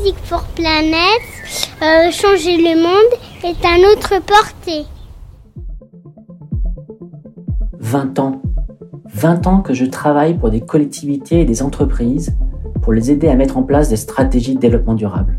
[0.00, 1.20] Music for Planet,
[1.82, 4.86] euh, changer le monde est à notre portée.
[7.78, 8.40] 20 ans.
[9.06, 12.34] 20 ans que je travaille pour des collectivités et des entreprises
[12.82, 15.38] pour les aider à mettre en place des stratégies de développement durable.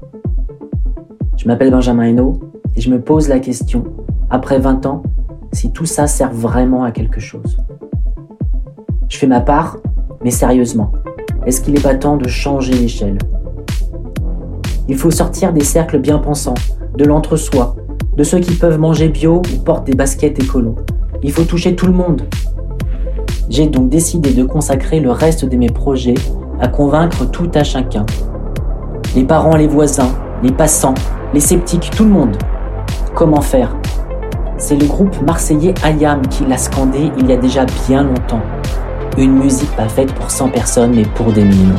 [1.37, 2.39] Je m'appelle Benjamin Hainaut
[2.75, 3.85] et je me pose la question,
[4.29, 5.01] après 20 ans,
[5.53, 7.57] si tout ça sert vraiment à quelque chose.
[9.09, 9.77] Je fais ma part,
[10.23, 10.91] mais sérieusement,
[11.45, 13.17] est-ce qu'il n'est pas temps de changer l'échelle?
[14.87, 16.55] Il faut sortir des cercles bien pensants,
[16.97, 17.75] de l'entre-soi,
[18.17, 20.75] de ceux qui peuvent manger bio ou portent des baskets écolo.
[21.23, 22.23] Il faut toucher tout le monde.
[23.49, 26.15] J'ai donc décidé de consacrer le reste de mes projets
[26.59, 28.05] à convaincre tout à chacun.
[29.15, 30.95] Les parents, les voisins, les passants,
[31.33, 32.37] les sceptiques, tout le monde.
[33.13, 33.75] Comment faire?
[34.57, 38.41] C'est le groupe marseillais Ayam qui l'a scandé il y a déjà bien longtemps.
[39.17, 41.75] Une musique pas faite pour 100 personnes mais pour des millions.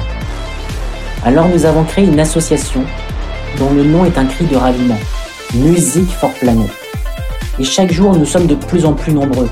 [1.25, 2.83] Alors nous avons créé une association
[3.57, 4.99] dont le nom est un cri de raviment.
[5.55, 6.69] Musique for Planet.
[7.61, 9.49] Et chaque jour nous sommes de plus en plus nombreux.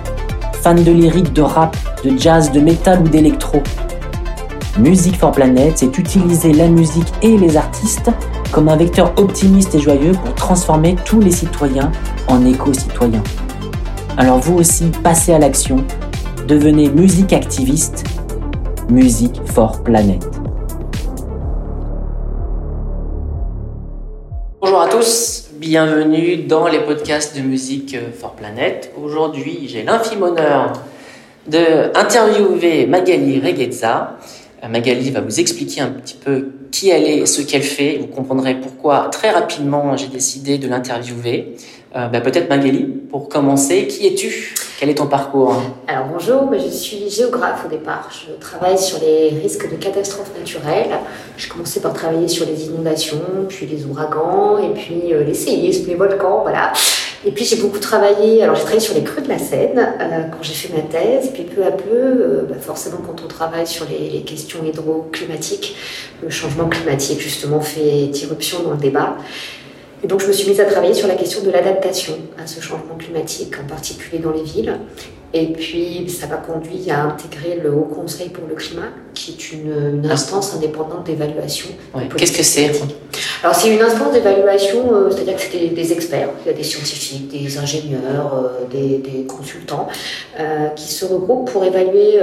[0.62, 3.62] Fans de lyrique, de rap, de jazz, de métal ou d'électro.
[4.78, 8.11] Musique for Planet, c'est utiliser la musique et les artistes
[8.50, 11.92] comme un vecteur optimiste et joyeux pour transformer tous les citoyens
[12.27, 13.22] en éco-citoyens.
[14.16, 15.84] Alors vous aussi, passez à l'action,
[16.48, 18.05] devenez musique activiste,
[18.89, 20.39] Musique for Planet.
[24.61, 28.92] Bonjour à tous, bienvenue dans les podcasts de Musique for Planet.
[29.03, 30.75] Aujourd'hui, j'ai l'infime honneur
[31.47, 34.19] de interviewer Magali Reguezza.
[34.69, 37.97] Magali va vous expliquer un petit peu qui elle est, ce qu'elle fait.
[38.03, 41.56] Vous comprendrez pourquoi très rapidement j'ai décidé de l'interviewer.
[41.97, 44.55] Euh, bah, Peut-être Magali, pour commencer, qui es-tu?
[44.81, 48.09] Quel est ton parcours Alors bonjour, je suis géographe au départ.
[48.11, 50.97] Je travaille sur les risques de catastrophes naturelles.
[51.37, 55.87] J'ai commencé par travailler sur les inondations, puis les ouragans, et puis euh, les séismes,
[55.87, 56.72] les volcans, voilà.
[57.27, 60.22] Et puis j'ai beaucoup travaillé, alors j'ai travaillé sur les crues de la Seine euh,
[60.31, 63.28] quand j'ai fait ma thèse, et puis peu à peu, euh, bah forcément quand on
[63.28, 65.77] travaille sur les questions hydroclimatiques,
[66.22, 69.19] le changement climatique justement fait irruption dans le débat.
[70.03, 72.61] Et donc je me suis mise à travailler sur la question de l'adaptation à ce
[72.61, 74.78] changement climatique, en particulier dans les villes.
[75.32, 79.52] Et puis ça m'a conduit à intégrer le Haut Conseil pour le climat, qui est
[79.52, 81.68] une, une instance indépendante d'évaluation.
[81.94, 82.08] Ouais.
[82.16, 82.72] Qu'est-ce que c'est
[83.42, 86.56] Alors c'est une instance d'évaluation, euh, c'est-à-dire que c'est des, des, experts, il y a
[86.56, 89.86] des scientifiques, des ingénieurs, euh, des, des, consultants,
[90.38, 92.18] euh, qui se regroupent pour évaluer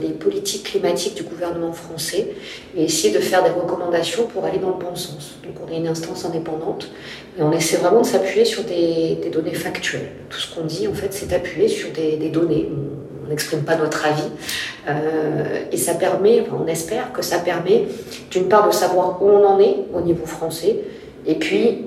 [0.00, 2.32] les politiques climatiques du gouvernement français
[2.76, 5.36] et essayer de faire des recommandations pour aller dans le bon sens.
[5.44, 6.90] Donc on est une instance indépendante
[7.38, 10.10] et on essaie vraiment de s'appuyer sur des, des, données factuelles.
[10.28, 14.06] Tout ce qu'on dit en fait c'est appuyé sur des, des On n'exprime pas notre
[14.06, 14.30] avis
[14.88, 17.86] euh, et ça permet, on espère que ça permet
[18.30, 20.78] d'une part de savoir où on en est au niveau français
[21.26, 21.84] et puis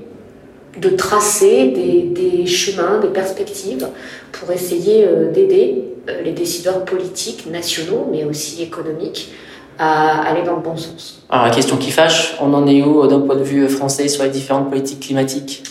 [0.77, 3.87] de tracer des, des, chemins, des perspectives
[4.31, 9.33] pour essayer euh, d'aider euh, les décideurs politiques nationaux, mais aussi économiques,
[9.77, 11.23] à aller dans le bon sens.
[11.29, 14.23] Alors la question qui fâche, on en est où d'un point de vue français sur
[14.23, 15.63] les différentes politiques climatiques?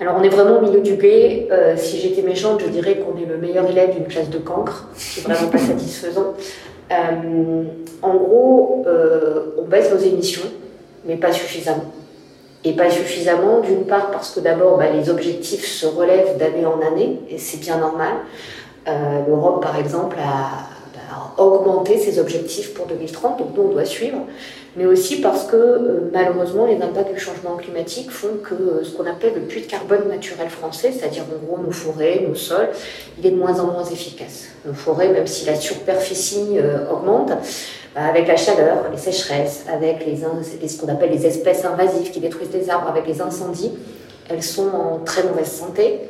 [0.00, 1.48] Alors on est vraiment au milieu du guet.
[1.50, 4.88] Euh, si j'étais méchante, je dirais qu'on est le meilleur élève d'une classe de cancre,
[4.96, 6.34] ce qui est vraiment pas satisfaisant.
[6.90, 7.64] Euh,
[8.02, 10.48] en gros, euh, on baisse nos émissions,
[11.04, 11.92] mais pas suffisamment.
[12.64, 16.80] Et pas suffisamment, d'une part parce que d'abord, bah, les objectifs se relèvent d'année en
[16.80, 18.12] année, et c'est bien normal.
[19.26, 20.77] L'Europe, par exemple, a,
[21.10, 24.18] a, augmenté ses objectifs pour 2030, donc nous, on doit suivre.
[24.76, 28.90] Mais aussi parce que, euh, malheureusement, les impacts du changement climatique font que euh, ce
[28.90, 32.68] qu'on appelle le puits de carbone naturel français, c'est-à-dire en gros nos forêts, nos sols,
[33.18, 34.44] il est de moins en moins efficace.
[34.66, 37.32] Nos forêts, même si la superficie euh, augmente,
[37.96, 40.18] avec la chaleur, les sécheresses, avec les,
[40.60, 43.72] les ce qu'on appelle les espèces invasives qui détruisent des arbres, avec les incendies,
[44.28, 46.00] elles sont en très mauvaise santé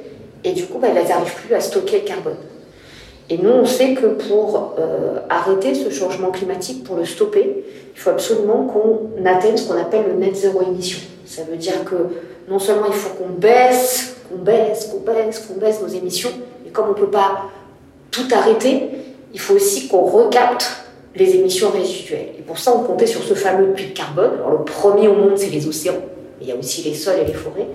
[0.45, 2.37] et du coup, bah, elles n'arrivent plus à stocker le carbone.
[3.31, 8.01] Et nous, on sait que pour euh, arrêter ce changement climatique, pour le stopper, il
[8.01, 10.99] faut absolument qu'on atteigne ce qu'on appelle le net zéro émission.
[11.27, 11.95] Ça veut dire que
[12.49, 16.31] non seulement il faut qu'on baisse, qu'on baisse, qu'on baisse, qu'on baisse nos émissions,
[16.65, 17.43] mais comme on ne peut pas
[18.11, 18.91] tout arrêter,
[19.35, 20.71] il faut aussi qu'on recapte
[21.15, 22.31] les émissions résiduelles.
[22.39, 24.33] Et pour ça, on comptait sur ce fameux puits de carbone.
[24.37, 26.01] Alors le premier au monde, c'est les océans,
[26.39, 27.67] mais il y a aussi les sols et les forêts.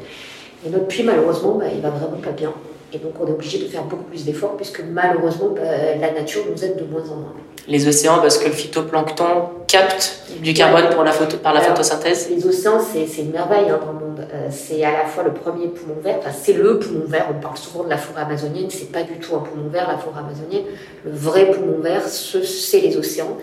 [0.66, 2.54] Et notre puits, malheureusement, bah, il va vraiment pas bien.
[2.94, 5.62] Et donc, on est obligé de faire beaucoup plus d'efforts puisque malheureusement, bah,
[6.00, 7.34] la nature nous aide de moins en moins.
[7.68, 11.78] Les océans, parce que le phytoplancton capte du carbone pour la photo, par la Alors,
[11.78, 14.28] photosynthèse Les océans, c'est une merveille hein, dans le monde.
[14.34, 17.28] Euh, c'est à la fois le premier poumon vert, enfin, c'est le poumon vert.
[17.32, 19.98] On parle souvent de la forêt amazonienne, c'est pas du tout un poumon vert, la
[19.98, 20.66] forêt amazonienne.
[21.06, 23.38] Le vrai poumon vert, c'est les océans.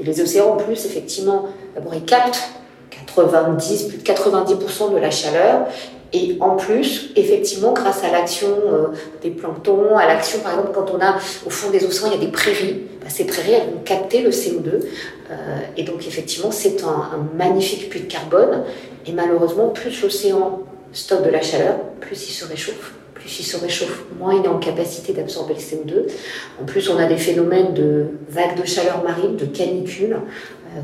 [0.00, 2.48] Et les océans, en plus, effectivement, d'abord, ils captent
[3.06, 5.66] 90, plus de 90% de la chaleur.
[6.14, 8.86] Et en plus, effectivement, grâce à l'action euh,
[9.20, 12.22] des planctons, à l'action, par exemple, quand on a au fond des océans, il y
[12.22, 14.68] a des prairies, bah, ces prairies, elles vont capter le CO2.
[14.68, 15.34] Euh,
[15.76, 18.62] et donc, effectivement, c'est un, un, magnifique puits de carbone.
[19.08, 20.60] Et malheureusement, plus l'océan
[20.92, 22.94] stocke de la chaleur, plus il se réchauffe.
[23.14, 26.06] Plus il se réchauffe, moins il est en capacité d'absorber le CO2.
[26.62, 30.16] En plus, on a des phénomènes de vagues de chaleur marine, de canicules,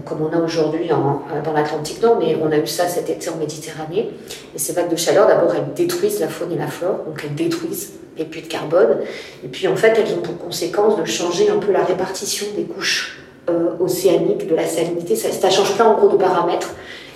[0.05, 3.29] comme on a aujourd'hui euh, dans l'Atlantique Nord, mais on a eu ça cet été
[3.31, 4.11] en Méditerranée.
[4.55, 7.35] Et ces vagues de chaleur, d'abord, elles détruisent la faune et la flore, donc elles
[7.35, 8.99] détruisent les puits de carbone.
[9.45, 12.65] Et puis, en fait, elles ont pour conséquence de changer un peu la répartition des
[12.65, 15.17] couches euh, océaniques, de la salinité.
[15.17, 16.71] Ça, ça, change plein, en gros, de paramètres.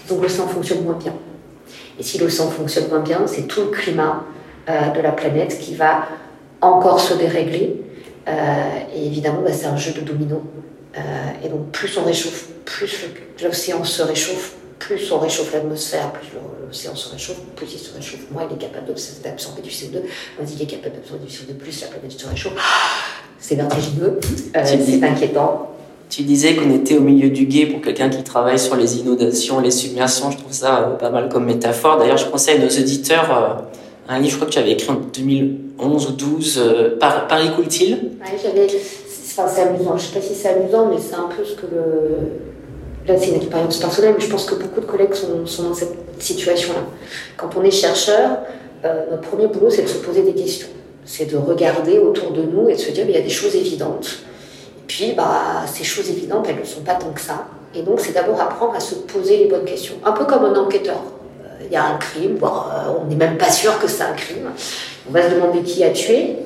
[0.09, 1.15] Donc, l'océan fonctionne moins bien.
[1.99, 4.25] Et si l'océan fonctionne moins bien, c'est tout le climat
[4.67, 6.07] de la planète qui va
[6.63, 7.83] encore se dérégler.
[8.27, 10.43] et évidemment, bah, c'est un jeu de domino.
[11.45, 12.91] Et donc, plus on réchauffe, plus
[13.43, 16.29] l'océan se réchauffe, plus on réchauffe l'atmosphère, plus
[16.67, 18.87] l'océan se réchauffe, plus il se réchauffe, moins il est capable
[19.23, 20.03] d'absorber du CO2,
[20.39, 22.53] moins il est capable d'absorber du CO2, plus la planète se réchauffe.
[23.39, 24.21] C'est vertigineux,
[24.57, 25.71] euh, c'est inquiétant.
[26.09, 29.61] Tu disais qu'on était au milieu du guet pour quelqu'un qui travaille sur les inondations,
[29.61, 30.31] les submersions.
[30.31, 31.99] Je trouve ça euh, pas mal comme métaphore.
[31.99, 33.63] D'ailleurs, je conseille à nos auditeurs euh,
[34.09, 36.63] un livre, je crois que tu avais écrit en 2011 ou 12,
[37.01, 38.13] Paris coule-t-il?
[38.21, 38.67] Oui, j'avais.
[39.37, 39.97] Enfin, c'est amusant.
[39.97, 42.55] Je sais pas si c'est amusant, mais c'est un peu ce que le
[43.07, 45.95] là c'est une expérience personnelle, mais je pense que beaucoup de collègues sont, dans cette
[46.19, 46.81] situation-là.
[47.37, 48.39] Quand on est chercheur,
[48.85, 50.69] euh, notre premier boulot, c'est de se poser des questions.
[51.05, 53.55] C'est de regarder autour de nous et de se dire, il y a des choses
[53.55, 54.21] évidentes.
[54.87, 57.47] Puis, bah, ces choses évidentes, elles ne sont pas tant que ça.
[57.75, 59.95] Et donc, c'est d'abord apprendre à se poser les bonnes questions.
[60.05, 61.03] Un peu comme un enquêteur.
[61.43, 64.03] Euh, il y a un crime, voire euh, on n'est même pas sûr que c'est
[64.03, 64.51] un crime.
[65.09, 66.37] On va se demander qui a tué.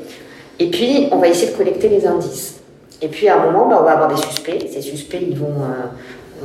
[0.58, 2.57] Et puis, on va essayer de collecter les indices.
[3.00, 4.68] Et puis, à un moment, bah, on va avoir des suspects.
[4.72, 5.62] Ces suspects, ils vont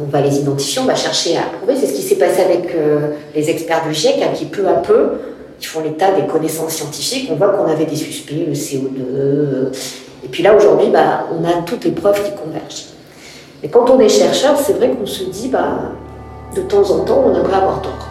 [0.02, 1.76] on va les identifier, on va chercher à prouver.
[1.80, 4.74] C'est ce qui s'est passé avec euh, les experts du GIEC, hein, qui peu à
[4.74, 5.12] peu,
[5.60, 7.30] ils font l'état des connaissances scientifiques.
[7.32, 9.72] On voit qu'on avait des suspects, le CO2.
[10.24, 12.86] et puis là, aujourd'hui, bah, on a toutes les preuves qui convergent.
[13.62, 15.92] Mais quand on est chercheur, c'est vrai qu'on se dit, bah,
[16.56, 18.10] de temps en temps, on aimerait avoir tort.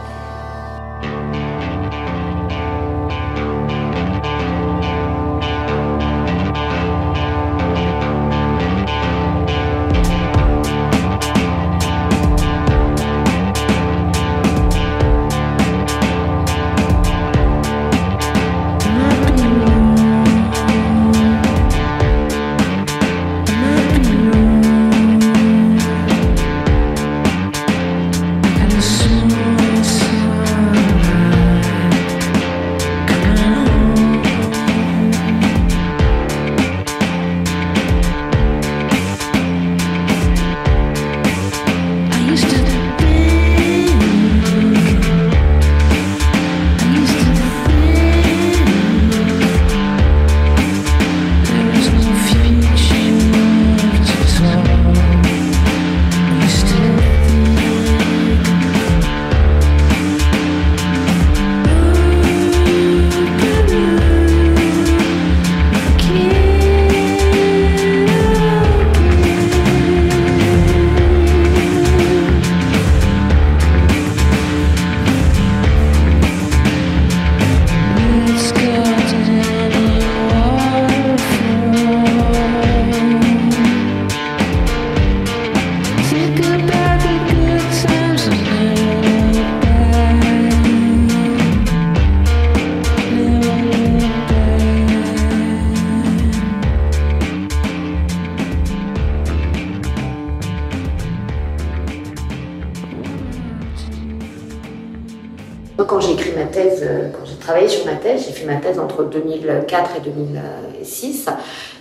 [109.52, 111.26] 2004 et 2006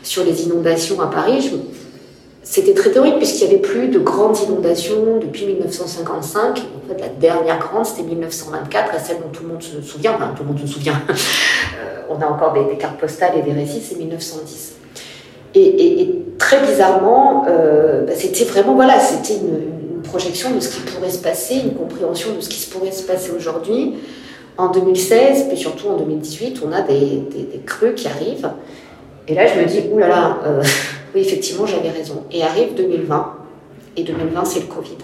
[0.04, 1.52] sur les inondations à Paris.
[2.44, 6.60] C'était très théorique puisqu'il n'y avait plus de grandes inondations depuis 1955.
[6.60, 10.14] En fait, la dernière grande, c'était 1924, et celle dont tout le monde se souvient.
[10.16, 11.02] Enfin, tout le monde se souvient.
[11.80, 14.74] Euh, on a encore des, cartes postales et des récits, c'est 1910.
[15.56, 21.10] Et, très bizarrement, euh, bah, c'était vraiment, voilà, c'était une projection de ce qui pourrait
[21.10, 23.96] se passer, une compréhension de ce qui pourrait se passer aujourd'hui.
[24.58, 28.50] En 2016, puis surtout en 2018, on a des, des, crues qui arrivent.
[29.28, 30.64] Et là, je me dis, oulala, euh,
[31.16, 32.24] oui, effectivement, j'avais raison.
[32.32, 33.34] Et arrive 2020.
[33.98, 34.98] Et 2020, c'est le Covid.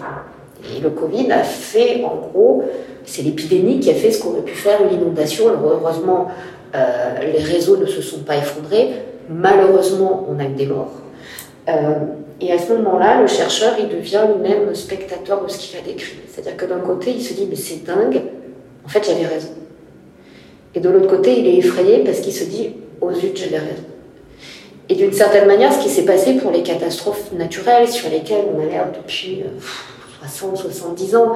[0.76, 2.64] Et le Covid a fait, en gros,
[3.04, 5.46] c'est l'épidémie qui a fait ce qu'aurait pu faire une inondation.
[5.48, 6.28] heureusement,
[6.74, 8.90] euh, les réseaux ne se sont pas effondrés.
[9.30, 10.92] Malheureusement, on a eu des morts.
[11.68, 11.98] Euh,
[12.40, 16.18] Et à ce moment-là, le chercheur, il devient lui-même spectateur de ce qu'il a décrit.
[16.28, 18.22] C'est-à-dire que d'un côté, il se dit, mais c'est dingue,
[18.88, 19.50] en fait, j'avais raison.
[20.74, 22.70] Et de l'autre côté, il est effrayé parce qu'il se dit,
[23.02, 23.84] oh zut, j'avais raison.
[24.88, 28.62] Et d'une certaine manière, ce qui s'est passé pour les catastrophes naturelles sur lesquelles on
[28.62, 29.42] a l'air depuis
[30.22, 31.32] 60, euh, 70 ans,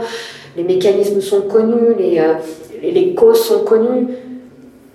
[0.56, 2.36] les mécanismes sont connus, les, euh,
[2.82, 4.06] les causes sont connues,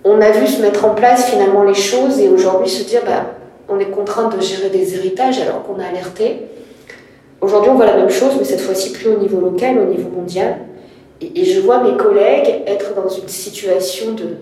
[0.02, 3.34] on a vu se mettre en place finalement les choses et aujourd'hui se dire, bah,
[3.68, 6.40] on est contraint de gérer des héritages alors qu'on a alerté.
[7.40, 10.08] Aujourd'hui, on voit la même chose, mais cette fois-ci plus au niveau local, au niveau
[10.08, 10.56] mondial.
[11.20, 14.36] Et, je vois mes collègues être dans une situation de,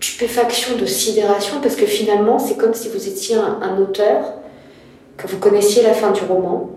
[0.00, 4.34] stupéfaction, de sidération, parce que finalement, c'est comme si vous étiez un, auteur,
[5.16, 6.70] que vous connaissiez la fin du roman,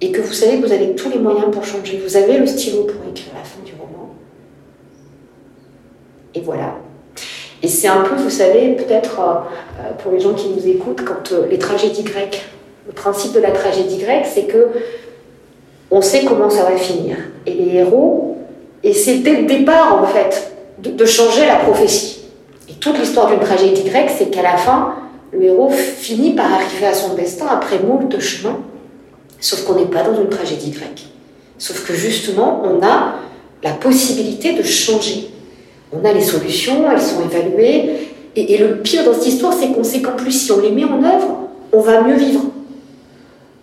[0.00, 2.02] et que vous savez que vous avez tous les moyens pour changer.
[2.04, 4.10] Vous avez le stylo pour écrire la fin du roman.
[6.34, 6.74] Et voilà.
[7.62, 11.30] Et c'est un peu, vous savez, peut-être euh, pour les gens qui nous écoutent, quand
[11.30, 12.44] euh, les tragédies grecques,
[12.88, 14.68] le principe de la tragédie grecque, c'est que
[15.92, 17.16] on sait comment ça va finir.
[17.46, 18.31] Et les héros
[18.82, 22.20] essaient dès le départ, en fait, de, changer la prophétie.
[22.68, 24.94] Et toute l'histoire d'une tragédie grecque, c'est qu'à la fin,
[25.32, 28.58] le héros finit par arriver à son destin après moult chemins.
[29.40, 31.06] Sauf qu'on n'est pas dans une tragédie grecque.
[31.58, 33.14] Sauf que justement, on a
[33.62, 35.30] la possibilité de changer.
[35.92, 38.08] On a les solutions, elles sont évaluées.
[38.34, 40.70] Et, et le pire dans cette histoire, c'est qu'on sait qu'en plus, si on les
[40.70, 42.42] met en œuvre, on va mieux vivre.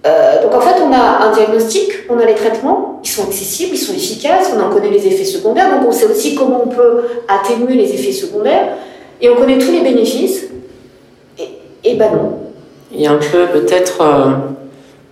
[0.05, 3.75] Euh, donc en fait, on a un diagnostic, on a les traitements, ils sont accessibles,
[3.75, 6.69] ils sont efficaces, on en connaît les effets secondaires, donc on sait aussi comment on
[6.69, 8.77] peut atténuer les effets secondaires,
[9.21, 10.45] et on connaît tous les bénéfices.
[11.83, 12.39] Et, ben non.
[12.93, 14.31] Il y a un peu peut-être euh,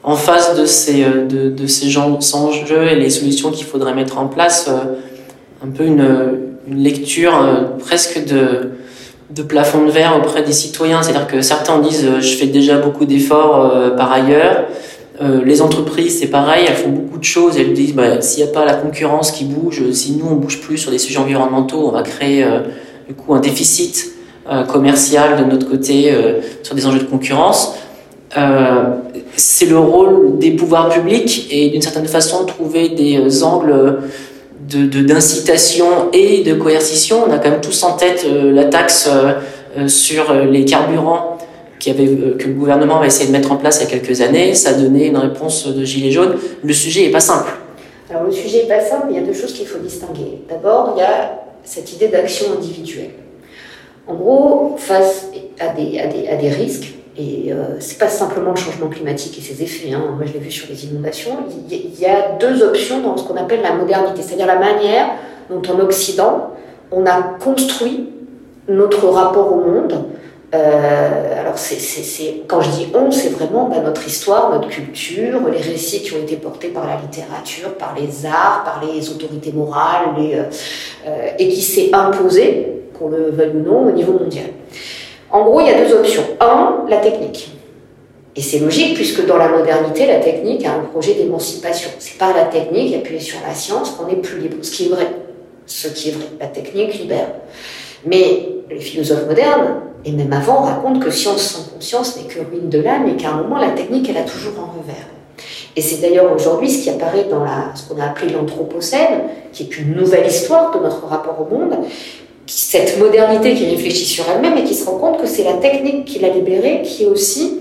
[0.03, 4.27] en face de ces, euh, de, ces enjeux et les solutions qu'il faudrait mettre en
[4.27, 4.70] place,
[5.63, 7.34] un peu une, une lecture
[7.79, 8.72] presque de
[9.29, 11.03] de plafond de verre auprès des citoyens.
[11.03, 14.65] C'est-à-dire que certains disent euh, je fais déjà beaucoup d'efforts euh, par ailleurs.
[15.22, 17.57] Euh, les entreprises, c'est pareil, elles font beaucoup de choses.
[17.57, 20.62] Elles disent bah, s'il n'y a pas la concurrence qui bouge, si nous on bouge
[20.62, 22.46] plus sur des sujets environnementaux, on va créer
[23.07, 24.12] du coup un déficit
[24.67, 26.13] commercial de notre côté
[26.62, 27.74] sur des enjeux de concurrence.
[29.36, 33.98] c'est le rôle des pouvoirs publics et d'une certaine façon trouver des angles
[34.60, 37.24] d'incitation de, et de coercition.
[37.28, 39.34] On a quand même tous en tête euh, la taxe euh,
[39.78, 41.38] euh, sur les carburants
[41.90, 44.54] avait, que le gouvernement va essayer de mettre en place il y a quelques années.
[44.56, 46.36] Ça a donné une réponse de gilet jaune.
[46.64, 47.50] Le sujet n'est pas simple.
[48.10, 50.42] Alors le sujet n'est pas simple, il y a deux choses qu'il faut distinguer.
[50.50, 53.12] D'abord, il y a cette idée d'action individuelle.
[54.08, 55.28] En gros, face
[55.60, 59.38] à des, à des, à des risques, et euh, c'est pas simplement le changement climatique
[59.39, 59.91] et ses effets.
[59.91, 60.13] Hein.
[60.15, 61.31] Moi, je l'ai vu sur les inondations.
[61.69, 65.07] Il y a deux options dans ce qu'on appelle la modernité, c'est-à-dire la manière
[65.50, 66.51] dont en Occident
[66.91, 68.09] on a construit
[68.67, 70.05] notre rapport au monde.
[70.55, 71.55] Euh, alors,
[72.47, 76.21] quand je dis on, c'est vraiment bah, notre histoire, notre culture, les récits qui ont
[76.21, 80.43] été portés par la littérature, par les arts, par les autorités morales, les, euh,
[81.07, 84.45] euh et qui s'est imposé, qu'on le veuille ou non, au niveau mondial.
[85.31, 86.24] En gros, il y a deux options.
[86.39, 87.51] Un, la technique.
[88.36, 91.89] Et c'est logique puisque dans la modernité, la technique a un projet d'émancipation.
[92.00, 94.57] C'est par la technique appuyée sur la science qu'on est plus libre.
[94.62, 95.07] Ce qui est vrai.
[95.65, 96.25] Ce qui est vrai.
[96.39, 97.29] La technique libère.
[98.05, 102.69] Mais les philosophes modernes, et même avant, racontent que science sans conscience n'est que ruine
[102.69, 105.07] de l'âme et qu'à un moment, la technique, elle a toujours un revers.
[105.75, 107.43] Et c'est d'ailleurs aujourd'hui ce qui apparaît dans
[107.75, 111.75] ce qu'on a appelé l'anthropocène, qui est une nouvelle histoire de notre rapport au monde,
[112.48, 116.06] cette modernité qui réfléchit sur elle-même et qui se rend compte que c'est la technique
[116.06, 117.60] qui l'a libérée qui est aussi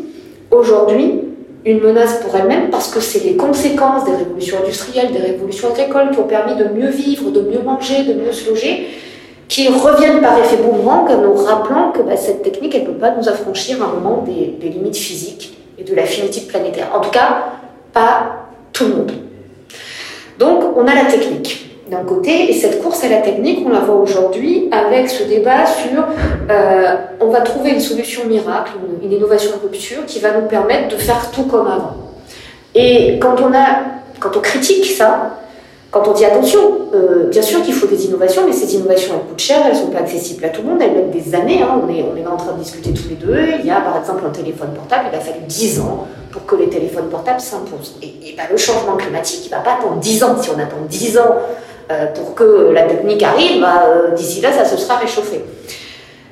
[0.50, 1.20] aujourd'hui
[1.64, 6.12] une menace pour elle-même parce que c'est les conséquences des révolutions industrielles, des révolutions agricoles
[6.12, 8.86] qui ont permis de mieux vivre, de mieux manger, de mieux se loger,
[9.48, 12.98] qui reviennent par effet boomerang en nous rappelant que bah, cette technique, elle ne peut
[12.98, 16.88] pas nous affranchir à un moment des, limites physiques et de la finitude planétaire.
[16.94, 17.46] En tout cas,
[17.92, 19.12] pas tout le monde.
[20.38, 23.80] Donc, on a la technique d'un côté, et cette course à la technique, on la
[23.80, 26.04] voit aujourd'hui avec ce débat sur
[26.50, 30.88] euh, on va trouver une solution miracle, une, innovation de rupture qui va nous permettre
[30.88, 31.96] de faire tout comme avant.
[32.74, 33.84] Et quand on, a,
[34.18, 35.38] quand on critique ça,
[35.92, 36.58] quand on dit attention,
[36.92, 39.78] euh, bien sûr qu'il faut des innovations, mais ces innovations elles coûtent cher, elles ne
[39.78, 41.62] sont pas accessibles à tout le monde, elles mettent des années.
[41.62, 43.38] Hein, on, est, on est en train de discuter tous les deux.
[43.60, 46.08] Il y a par exemple un téléphone portable, il a fallu 10 ans
[46.44, 47.96] que les téléphones portables s'imposent.
[48.02, 50.36] Et, ben, le changement climatique, il ne va pas attendre 10 ans.
[50.40, 51.36] Si on attend 10 ans
[51.90, 55.40] euh, pour que la technique arrive, bah, euh, d'ici là, ça se sera réchauffé.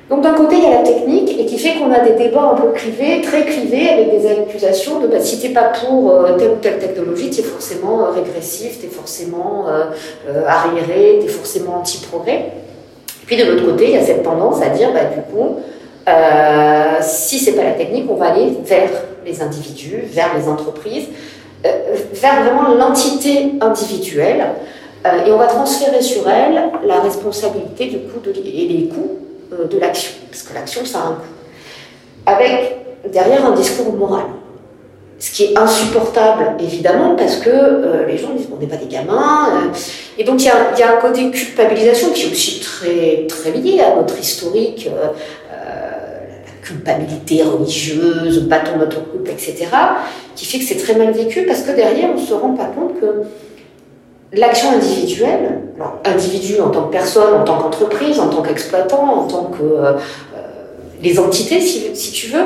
[0.09, 2.51] Donc d'un côté, il y a la technique, et qui fait qu'on a des débats
[2.53, 6.37] un peu clivés, très clivés, avec des accusations de bah, si t'es pas pour euh,
[6.37, 9.65] telle ou telle technologie, tu es forcément régressif, tu es forcément
[10.47, 12.51] arriéré, tu es forcément anti-progrès.
[13.25, 15.57] Puis de l'autre côté, il y a cette tendance à dire, bah, du coup,
[17.01, 18.89] si c'est pas la technique, on va aller vers
[19.25, 21.07] les individus, vers les entreprises,
[21.65, 24.45] euh, vers vraiment l'entité individuelle.
[25.05, 29.19] Euh, et on va transférer sur elle la responsabilité du coût et les coûts
[29.53, 32.25] euh, de l'action, parce que l'action, ça a un coût.
[32.25, 32.77] Avec
[33.11, 34.25] derrière un discours moral.
[35.17, 39.71] Ce qui est insupportable, évidemment, parce que les gens disent on n'est pas des gamins.
[40.17, 43.95] et donc il y, a un côté culpabilisation qui est aussi très, très lié à
[43.95, 44.89] notre historique
[46.65, 49.67] culpabilité religieuse, bâton notre couple, etc.,
[50.35, 52.65] qui fait que c'est très mal vécu parce que derrière, on ne se rend pas
[52.65, 53.23] compte que
[54.33, 55.61] l'action individuelle,
[56.03, 59.93] individu en tant que personne, en tant qu'entreprise, en tant qu'exploitant, en tant que euh,
[61.01, 62.45] les entités, si, tu veux,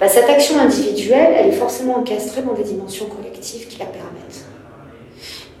[0.00, 4.10] bah, cette action individuelle, elle est forcément encastrée dans des dimensions collectives qui la permettent.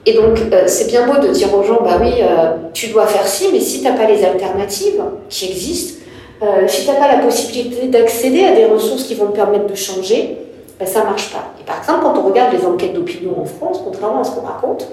[0.06, 3.06] Et donc, euh, c'est bien beau de dire aux gens, bah oui, euh, tu dois
[3.06, 6.00] faire ci, mais si tu n'as pas les alternatives qui existent,
[6.42, 9.66] euh, si tu n'as pas la possibilité d'accéder à des ressources qui vont te permettre
[9.66, 10.38] de changer,
[10.78, 11.52] ben, ça ne marche pas.
[11.60, 14.46] Et par exemple, quand on regarde les enquêtes d'opinion en France, contrairement à ce qu'on
[14.46, 14.88] raconte,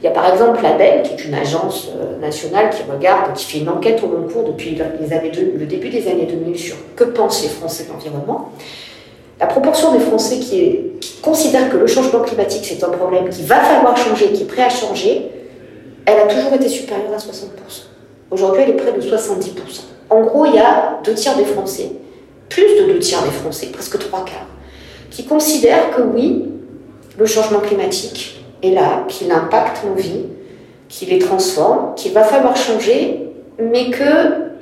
[0.00, 3.44] il y a par exemple l'ADEME, qui est une agence euh, nationale qui regarde, qui
[3.44, 6.76] fait une enquête au long cours depuis les années le début des années 2000 sur
[6.94, 8.50] que pensent les Français de l'environnement.
[9.38, 13.44] La proportion des Français qui, qui considèrent que le changement climatique c'est un problème qu'il
[13.44, 15.30] va falloir changer, qui est prêt à changer,
[16.06, 17.86] elle a toujours été supérieure à 60%.
[18.30, 19.95] Aujourd'hui, elle est près de 70%.
[20.10, 21.90] En gros, il y a deux tiers des Français,
[22.48, 24.46] plus de deux tiers des Français, presque trois quarts,
[25.10, 26.44] qui considèrent que oui,
[27.18, 30.26] le changement climatique est là, qu'il impacte nos vies,
[30.88, 34.04] qu'il les transforme, qu'il va falloir changer, mais que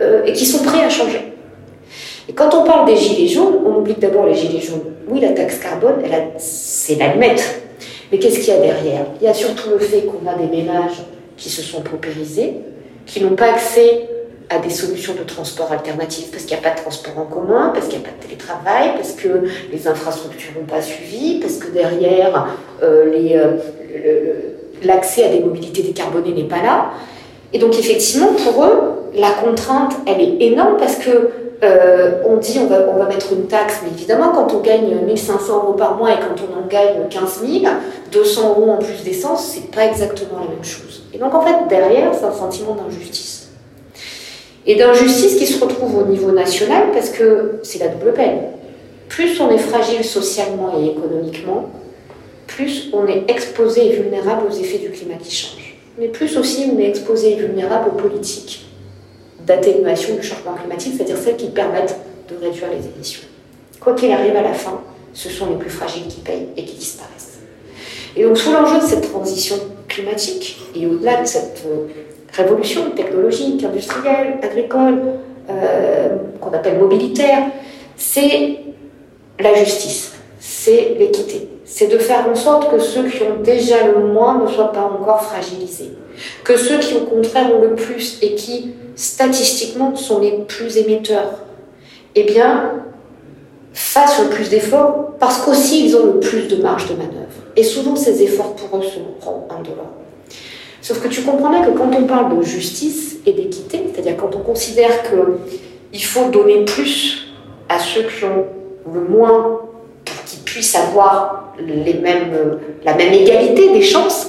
[0.01, 1.35] euh, et qui sont prêts à changer.
[2.29, 4.95] Et quand on parle des gilets jaunes, on oublie d'abord les gilets jaunes.
[5.09, 6.03] Oui, la taxe carbone,
[6.39, 7.45] c'est l'admettre.
[8.11, 9.07] Mais qu'est-ce qu'il y a derrière?
[9.21, 11.03] Il y a surtout le fait qu'on a des ménages
[11.37, 12.55] qui se sont paupérisés,
[13.07, 14.09] qui n'ont pas accès
[14.51, 17.71] à des solutions de transport alternatives parce qu'il n'y a pas de transport en commun,
[17.75, 19.29] parce qu'il n'y a pas de télétravail, parce que
[19.73, 22.49] les infrastructures n'ont pas suivi, parce que derrière,
[22.83, 24.33] euh, euh,
[24.83, 26.91] l'accès à des mobilités décarbonées n'est pas là.
[27.53, 28.81] Et donc effectivement, pour eux,
[29.15, 31.31] la contrainte, elle est énorme parce que
[31.63, 34.95] euh, on dit on va, on va mettre une taxe, mais évidemment, quand on gagne
[35.07, 37.65] 1500 euros par mois et quand on en gagne 15 000,
[38.13, 41.05] 200 euros en plus d'essence, c'est pas exactement la même chose.
[41.15, 43.34] Et donc en fait, derrière, c'est un sentiment d'injustice
[44.67, 48.41] et d'injustice qui se retrouve au niveau national parce que c'est la double peine.
[49.09, 51.71] Plus on est fragile socialement et économiquement,
[52.47, 55.77] plus on est exposé et vulnérable aux effets du climat qui change.
[55.99, 58.67] Mais plus aussi on est exposé et vulnérable aux politiques
[59.47, 61.97] d'atténuation du changement climatique, c'est-à-dire celles qui permettent
[62.31, 63.23] de réduire les émissions.
[63.81, 64.81] Quoi qu'il arrive à la fin,
[65.13, 67.41] ce sont les plus fragiles qui payent et qui disparaissent.
[68.17, 69.57] Et donc sous l'enjeu de cette transition
[70.75, 71.87] et au-delà de cette euh,
[72.33, 75.03] révolution technologique, industrielle, agricole,
[75.49, 77.45] euh, qu'on appelle mobilitaire,
[77.97, 78.57] c'est
[79.39, 81.49] la justice, c'est l'équité.
[81.65, 84.83] C'est de faire en sorte que ceux qui ont déjà le moins ne soient pas
[84.85, 85.93] encore fragilisés.
[86.45, 91.41] Que ceux qui au contraire ont le plus et qui statistiquement sont les plus émetteurs,
[92.15, 92.85] eh bien,
[93.73, 97.44] fassent le plus d'efforts parce qu'aussi ils ont le plus de marge de manœuvre.
[97.57, 99.93] Et souvent ces efforts pour eux seront indolores.
[100.85, 104.41] Sauf que tu comprendrais que quand on parle de justice et d'équité, c'est-à-dire quand on
[104.41, 107.29] considère qu'il faut donner plus
[107.69, 108.45] à ceux qui ont
[108.93, 109.61] le moins
[110.05, 114.29] pour qu'ils puissent avoir les mêmes, la même égalité des chances,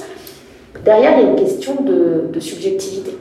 [0.82, 3.18] derrière il y a une question de, subjectivité.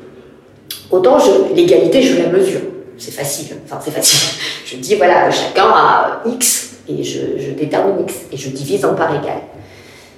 [0.92, 1.18] Autant
[1.54, 2.62] l'égalité, je la mesure.
[2.98, 3.58] C'est facile.
[3.66, 4.40] Enfin, c'est facile.
[4.66, 8.94] Je dis, voilà, chacun a X et je, je détermine X et je divise en
[8.94, 9.42] parts égales.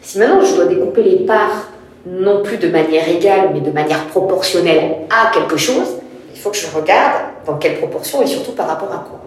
[0.08, 1.68] Si maintenant je dois découper les parts
[2.06, 5.98] non plus de manière égale, mais de manière proportionnelle à quelque chose,
[6.34, 9.20] il faut que je regarde dans quelle proportion et surtout par rapport à quoi.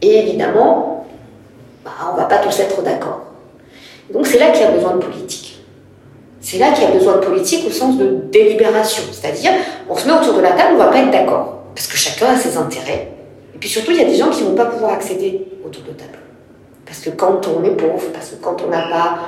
[0.00, 1.08] Et évidemment,
[1.84, 3.22] bah, on ne va pas tous être d'accord.
[4.12, 5.60] Donc c'est là qu'il y a besoin de politique.
[6.40, 9.02] C'est là qu'il y a besoin de politique au sens de délibération.
[9.10, 9.50] C'est-à-dire,
[9.90, 11.64] on se met autour de la table, on ne va pas être d'accord.
[11.74, 13.08] Parce que chacun a ses intérêts.
[13.56, 15.82] Et puis surtout, il y a des gens qui ne vont pas pouvoir accéder autour
[15.82, 16.20] de table.
[16.86, 19.18] Parce que quand on est pauvre, parce que quand on n'a pas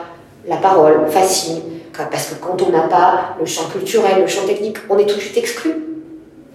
[0.47, 1.63] la parole facile,
[1.97, 5.17] parce que quand on n'a pas le champ culturel, le champ technique, on est tout
[5.17, 5.73] de suite exclu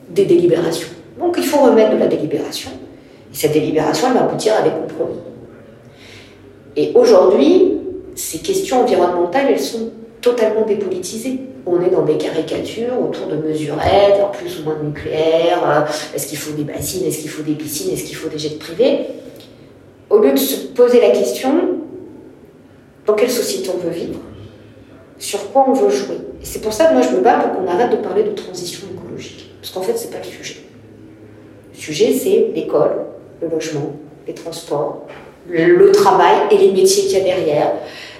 [0.10, 0.90] des délibérations.
[1.18, 2.72] Donc il faut remettre de la délibération.
[3.32, 5.20] Et cette délibération, elle va aboutir à des compromis.
[6.76, 7.78] Et aujourd'hui,
[8.16, 11.40] ces questions environnementales, elles sont totalement dépolitisées.
[11.66, 16.28] On est dans des caricatures autour de mesurettes, plus ou moins de nucléaire, euh, est-ce
[16.28, 19.02] qu'il faut des bassines, est-ce qu'il faut des piscines, est-ce qu'il faut des jets privés.
[20.10, 21.79] Au lieu de se poser la question,
[23.10, 24.20] dans quelle société on veut vivre
[25.18, 26.18] sur quoi on veut jouer.
[26.44, 28.88] C'est pour ça que moi je me bats pour qu'on arrête de parler de transition
[28.94, 29.52] écologique.
[29.60, 30.62] Parce qu'en fait, c'est pas le sujet.
[31.74, 33.06] Le sujet, c'est l'école,
[33.42, 33.94] le logement,
[34.28, 35.08] les transports,
[35.50, 37.74] le travail et les métiers qu'il y a derrière.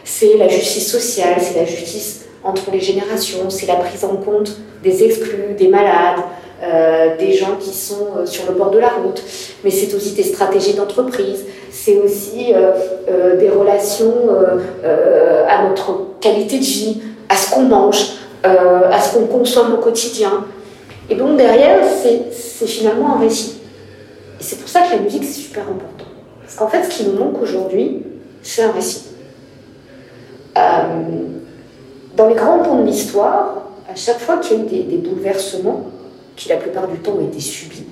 [0.04, 4.58] C'est la justice sociale, c'est la justice entre les générations, c'est la prise en compte
[4.84, 6.24] des exclus, des malades,
[6.62, 9.24] euh, des gens qui sont euh, sur le bord de la route,
[9.64, 14.14] mais c'est aussi des stratégies d'entreprise, c'est aussi euh, des relations
[15.48, 20.46] à notre qualité de vie, à ce qu'on mange, à ce qu'on consomme au quotidien.
[21.10, 23.60] Et donc derrière, c'est finalement un récit.
[24.40, 26.12] Et c'est pour ça que la musique, c'est super important.
[26.42, 28.04] Parce qu'en fait, ce qui nous manque aujourd'hui,
[28.42, 29.06] c'est un récit.
[30.56, 35.86] dans les grands ponts de l'histoire, à chaque fois qu'il y a eu des bouleversements,
[36.40, 37.84] qui la plupart du temps été subis,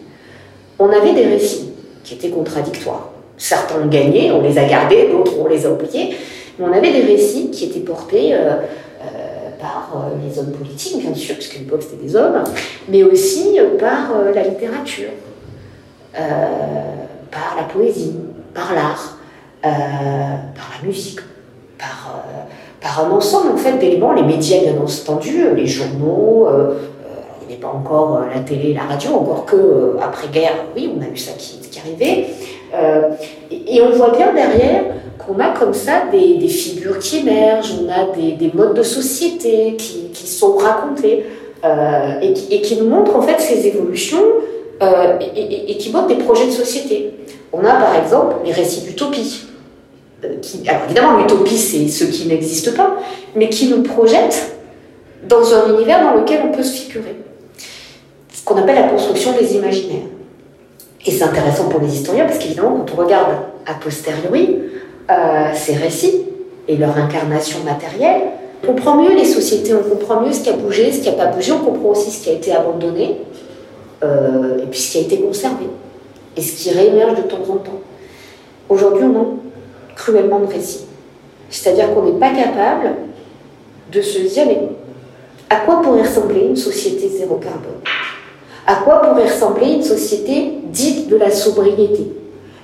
[0.79, 1.69] on avait des récits
[2.03, 3.09] qui étaient contradictoires.
[3.35, 6.15] Certains ont gagné, on les a gardés, d'autres on les a oubliés,
[6.57, 8.37] mais on avait des récits qui étaient portés euh,
[9.01, 12.41] euh, par euh, les hommes politiques, bien sûr, puisqu'à l'époque c'était des hommes,
[12.87, 15.09] mais aussi par la littérature,
[16.13, 18.15] par la poésie,
[18.53, 19.17] par l'art,
[19.61, 21.19] par la musique,
[21.77, 22.23] par,
[22.79, 26.47] par un ensemble en fait d'éléments, les médias bien entendu, les journaux,
[27.59, 31.17] pas encore euh, la télé, la radio, encore que euh, après-guerre, oui, on a eu
[31.17, 32.27] ça qui, qui arrivait.
[32.73, 33.09] Euh,
[33.51, 34.83] et, on voit bien derrière
[35.17, 40.27] qu'on a comme ça des, figures qui émergent, on a des, modes de société qui,
[40.27, 41.25] sont racontés
[42.21, 44.23] et, qui, nous montrent en fait ces évolutions
[44.81, 47.13] et, qui montrent des projets de société.
[47.53, 49.45] On a par exemple les récits d'utopie.
[50.67, 52.97] alors évidemment, l'utopie, c'est ce qui n'existe pas,
[53.35, 54.57] mais qui nous projette
[55.27, 57.15] dans un univers dans lequel on peut se figurer
[58.47, 60.07] qu'on appelle la construction des imaginaires.
[61.05, 63.31] Et c'est intéressant pour les historiens parce qu'évidemment, quand on regarde
[63.65, 64.59] a posteriori
[65.11, 66.23] euh, ces récits
[66.69, 68.21] et leur incarnation matérielle,
[68.63, 71.15] on comprend mieux les sociétés, on comprend mieux ce qui a bougé, ce qui n'a
[71.15, 73.17] pas bougé, on comprend aussi ce qui a été abandonné
[74.03, 75.67] euh, et puis ce qui a été conservé
[76.37, 77.81] et ce qui réémerge de temps en temps.
[78.69, 79.39] Aujourd'hui, on manque
[79.95, 80.85] cruellement de récits.
[81.49, 82.95] C'est-à-dire qu'on n'est pas capable
[83.91, 84.61] de se dire, mais
[85.49, 87.81] à quoi pourrait ressembler une société zéro carbone?
[88.67, 92.11] À quoi pourrait ressembler une société dite de la sobriété?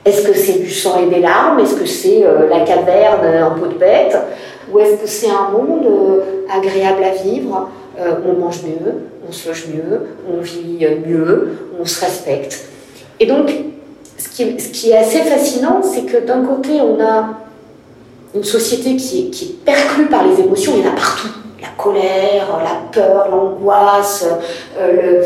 [0.06, 1.60] Est-ce que c'est du sang et des larmes?
[1.60, 4.18] Est-ce que c'est euh, la caverne en peau de bête?
[4.72, 7.70] Ou est-ce que c'est un monde euh, agréable à vivre?
[8.00, 8.94] Euh, On mange mieux,
[9.28, 12.66] on se loge mieux, on vit mieux, on se respecte.
[13.20, 13.50] Et donc,
[14.18, 17.30] ce qui est, assez fascinant, c'est que d'un côté, on a
[18.36, 21.28] une société qui est, qui perclue par les émotions, il y en a partout.
[21.62, 24.26] La colère, la peur, l'angoisse,
[24.78, 25.24] euh, euh,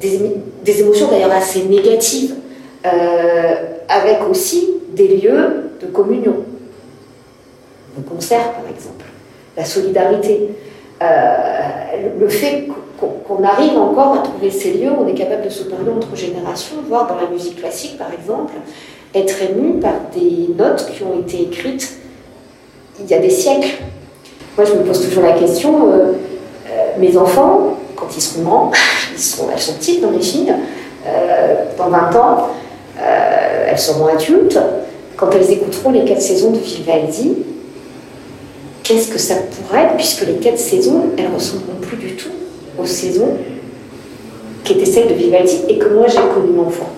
[0.00, 2.34] des, émotions d'ailleurs assez négatives,
[2.86, 3.54] euh,
[3.88, 6.36] avec aussi des lieux de communion,
[7.96, 9.04] le concert par exemple,
[9.56, 10.50] la solidarité.
[11.00, 15.90] le fait qu'on arrive encore à trouver ces lieux, on est capable de se parler
[15.90, 18.52] entre générations, voire dans la musique classique par exemple,
[19.14, 21.98] être ému par des notes qui ont été écrites
[23.00, 23.76] il y a des siècles.
[24.56, 26.12] Moi, je me pose toujours la question, euh,
[26.68, 28.70] euh, mes enfants, quand ils seront grands,
[29.12, 29.20] ils
[29.52, 30.54] elles sont petites dans les filles,
[31.06, 32.48] euh, dans 20 ans,
[32.98, 34.58] elles seront adultes,
[35.16, 37.36] quand elles écouteront les quatre saisons de Vivaldi,
[38.82, 42.30] qu'est-ce que ça pourrait être, puisque les quatre saisons, elles ne ressembleront plus du tout
[42.78, 43.36] aux saisons
[44.64, 46.88] qui étaient celles de Vivaldi et que moi j'ai connues enfant.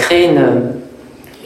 [0.00, 0.72] Créé une,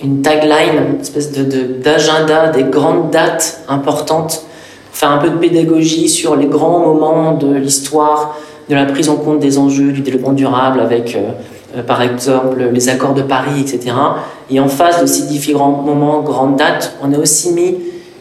[0.02, 4.44] une tagline, une espèce d'agenda de, des grandes dates importantes,
[4.92, 8.38] faire un peu de pédagogie sur les grands moments de l'histoire,
[8.68, 11.32] de la prise en compte des enjeux du développement durable avec, euh,
[11.76, 13.94] euh, par exemple, les accords de Paris, etc.
[14.50, 17.76] Et en face de ces différents moments, grandes dates, on a aussi mis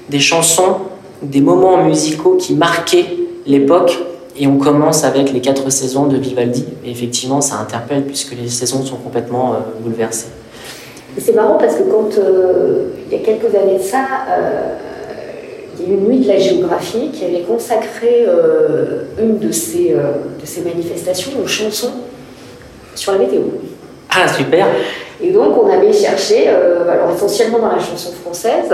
[0.10, 0.78] des chansons
[1.22, 3.06] des moments musicaux qui marquaient
[3.46, 3.98] l'époque.
[4.38, 6.65] Et on commence avec les quatre saisons de Vivaldi.
[6.86, 10.30] Et effectivement, ça interpelle puisque les saisons sont complètement bouleversées.
[11.19, 12.10] C'est marrant parce que quand,
[13.08, 14.00] il y a quelques années de ça,
[15.78, 18.26] il y a eu une nuit de la géographie qui avait consacré
[19.22, 21.91] une de ces, de ces manifestations aux chansons
[22.96, 23.41] sur la météo.
[24.10, 24.67] Ah, super
[25.22, 28.74] Et donc, on avait cherché, euh, alors essentiellement dans la chanson française,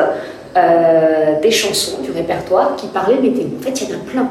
[0.57, 3.45] euh, des chansons du répertoire qui parlaient météo.
[3.57, 4.29] En fait, il y en a plein.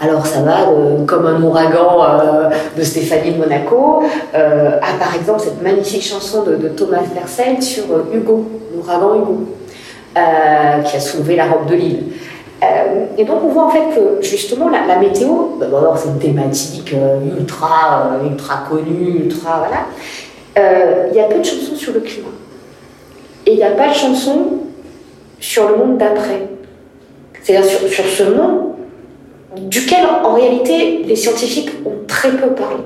[0.00, 0.68] Alors ça va
[1.06, 4.02] comme un ouragan euh, de Stéphanie de Monaco
[4.34, 9.38] à par exemple cette magnifique chanson de, Thomas Versailles sur Hugo, l'ouragan Hugo,
[10.14, 12.04] qui a soulevé la robe de l'île.
[13.16, 16.94] et donc on voit en fait que justement la, météo, d'abord c'est une thématique
[17.38, 19.86] ultra, ultra connue, ultra voilà,
[20.58, 22.28] euh, il y a peu de chansons sur le climat.
[23.44, 24.58] Et il n'y a pas de chansons
[25.38, 26.48] sur le monde d'après.
[27.42, 28.75] C'est-à-dire sur, sur, ce monde
[29.56, 32.82] duquel, en réalité, les scientifiques ont très peu parlé.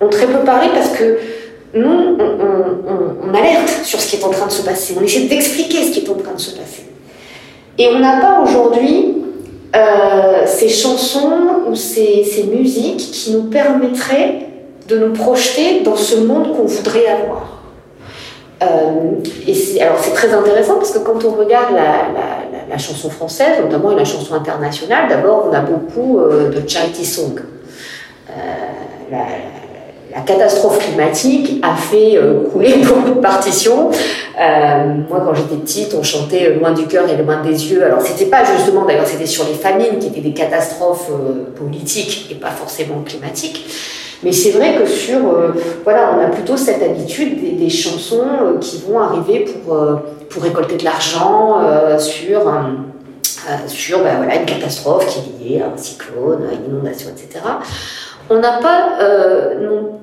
[0.00, 1.18] Ont très peu parlé parce que
[1.74, 4.94] nous, on, alerte sur ce qui est en train de se passer.
[4.98, 6.84] On essaie d'expliquer ce qui est en train de se passer.
[7.76, 9.16] Et on n'a pas aujourd'hui
[9.76, 11.30] euh, ces chansons
[11.68, 14.46] ou ces, ces musiques qui nous permettraient
[14.88, 17.58] de nous projeter dans ce monde qu'on voudrait avoir.
[18.62, 23.92] Euh, et alors c'est très intéressant parce que quand on regarde la, chanson française, notamment
[23.92, 27.40] la chanson internationale, d'abord on a beaucoup euh, de charity song.
[28.30, 28.32] Euh,
[29.10, 29.24] la,
[30.26, 32.18] catastrophe climatique a fait
[32.52, 33.88] couler beaucoup de partitions.
[35.08, 37.84] moi, quand j'étais petite, on chantait Loin du cœur et loin des yeux.
[37.84, 41.10] Alors, c'était pas justement, d'ailleurs, c'était sur les famines qui étaient des catastrophes
[41.56, 43.64] politiques et pas forcément climatiques.
[44.22, 45.52] Mais c'est vrai que sur, euh,
[45.84, 49.96] voilà, on a plutôt cette habitude des, chansons euh, qui vont arriver pour, euh,
[50.28, 51.60] pour récolter de l'argent
[51.98, 52.42] sur,
[53.66, 57.44] sur ben voilà, une catastrophe qui est liée à un cyclone, à une inondation, etc.
[58.30, 58.98] On n'a pas,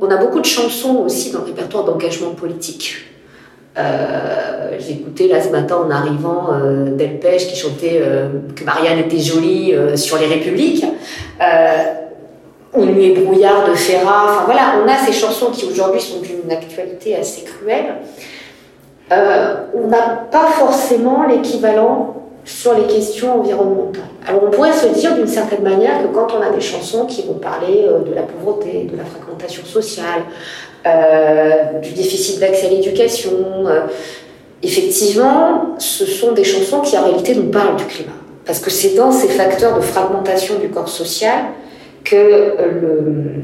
[0.02, 3.06] on a beaucoup de chansons aussi dans le répertoire d'engagement politique.
[3.76, 6.50] J'ai écouté là ce matin en arrivant
[6.98, 8.02] Delpech qui chantait
[8.56, 10.86] que Marianne était jolie sur les républiques
[12.76, 14.26] ou Nuit brouillard de Ferrat.
[14.26, 17.96] Enfin voilà, on a ces chansons qui aujourd'hui sont d'une actualité assez cruelle.
[19.12, 24.04] Euh, on n'a pas forcément l'équivalent sur les questions environnementales.
[24.28, 27.24] Alors on pourrait se dire d'une certaine manière que quand on a des chansons qui
[27.24, 30.24] vont parler euh, de la pauvreté, de la fragmentation sociale,
[30.86, 33.32] euh, du déficit d'accès à l'éducation,
[34.62, 38.12] effectivement, ce sont des chansons qui en réalité nous parlent du climat.
[38.46, 41.46] Parce que c'est dans ces facteurs de fragmentation du corps social
[42.06, 43.42] que, euh,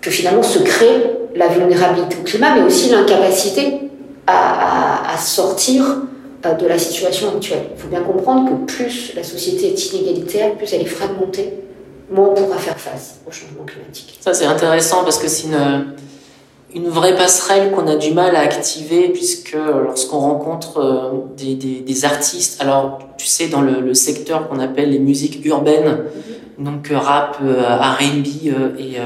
[0.00, 1.02] que finalement se crée
[1.34, 3.80] la vulnérabilité au climat, mais aussi l'incapacité
[4.26, 5.84] à, sortir
[6.44, 7.64] euh, de la situation actuelle.
[7.74, 11.52] Il faut bien comprendre que plus la société est inégalitaire, plus elle est fragmentée,
[12.10, 14.18] moins on pourra faire face au changement climatique.
[14.20, 15.94] Ça c'est intéressant parce que c'est une,
[16.74, 22.04] une vraie passerelle qu'on a du mal à activer puisque lorsqu'on rencontre euh, des, des,
[22.04, 25.98] artistes, alors tu sais dans le, le secteur qu'on appelle les musiques urbaines,
[26.58, 28.46] donc euh, rap, euh, R&B
[28.78, 28.96] et,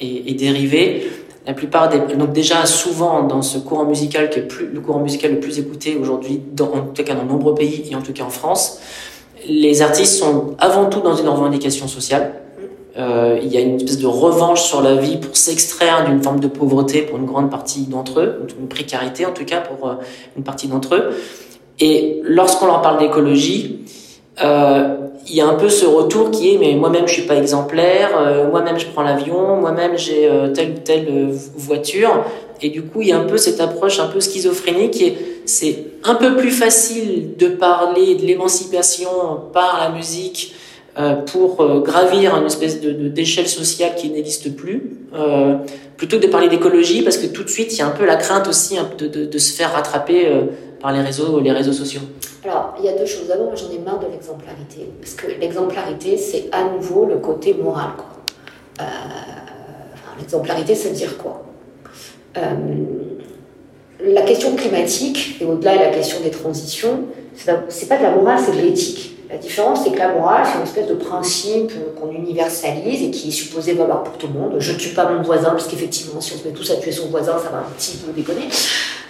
[0.00, 1.10] et, et, dérivés.
[1.46, 5.00] La plupart des, donc déjà souvent dans ce courant musical qui est plus, le courant
[5.00, 8.12] musical le plus écouté aujourd'hui, en tout cas dans de nombreux pays et en tout
[8.12, 8.78] cas en France,
[9.48, 12.34] les artistes sont avant tout dans une revendication sociale.
[12.98, 16.40] Euh, il y a une espèce de revanche sur la vie pour s'extraire d'une forme
[16.40, 19.96] de pauvreté pour une grande partie d'entre eux, une précarité en tout cas pour
[20.36, 21.10] une partie d'entre eux.
[21.78, 23.84] Et lorsqu'on leur parle d'écologie,
[24.42, 24.96] euh,
[25.28, 28.10] il y a un peu ce retour qui est mais moi-même je suis pas exemplaire,
[28.18, 32.24] euh, moi-même je prends l'avion, moi-même j'ai euh, telle ou telle euh, voiture
[32.62, 35.84] et du coup il y a un peu cette approche un peu schizophrénique et c'est
[36.04, 39.08] un peu plus facile de parler de l'émancipation
[39.52, 40.54] par la musique
[41.26, 44.98] pour gravir une espèce de d'échelle sociale qui n'existe plus
[45.96, 48.04] plutôt que de parler d'écologie parce que tout de suite il y a un peu
[48.04, 50.28] la crainte aussi de, de, de se faire rattraper
[50.80, 52.00] par les réseaux, les réseaux sociaux
[52.44, 53.28] Alors, il y a deux choses.
[53.28, 54.88] D'abord, j'en ai marre de l'exemplarité.
[55.00, 57.90] Parce que l'exemplarité, c'est à nouveau le côté moral.
[58.80, 58.84] Euh,
[60.18, 61.42] l'exemplarité, ça veut dire quoi?
[62.38, 62.40] Euh,
[64.02, 68.38] La question climatique, et au-delà de la question des transitions, c'est pas de la morale,
[68.42, 69.18] c'est de l'éthique.
[69.30, 73.28] La différence, c'est que la morale, c'est une espèce de principe qu'on universalise et qui
[73.28, 74.56] est supposé valoir pour tout le monde.
[74.58, 77.06] Je tue pas mon voisin, parce qu'effectivement, si on se met tous à tuer son
[77.06, 78.48] voisin, ça va un petit peu déconner.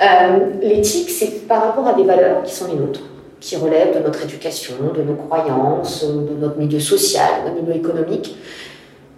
[0.02, 3.00] Euh, l'éthique, c'est par rapport à des valeurs qui sont les nôtres,
[3.40, 7.76] qui relèvent de notre éducation, de nos croyances, de notre milieu social, de notre milieu
[7.76, 8.36] économique.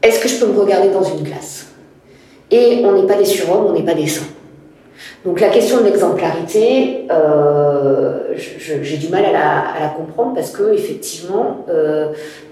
[0.02, 1.66] Est-ce que je peux me regarder dans une glace?
[2.52, 4.22] Et on n'est pas des surhommes, on n'est pas des saints.
[5.24, 11.64] Donc la question de l'exemplarité, euh, j'ai du mal à la, comprendre parce que effectivement,
[11.68, 12.08] euh,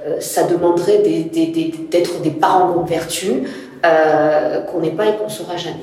[0.07, 3.43] euh, ça demanderait d'être des, parents de vertu
[3.83, 5.77] qu'on n'est pas et qu'on ne sera jamais.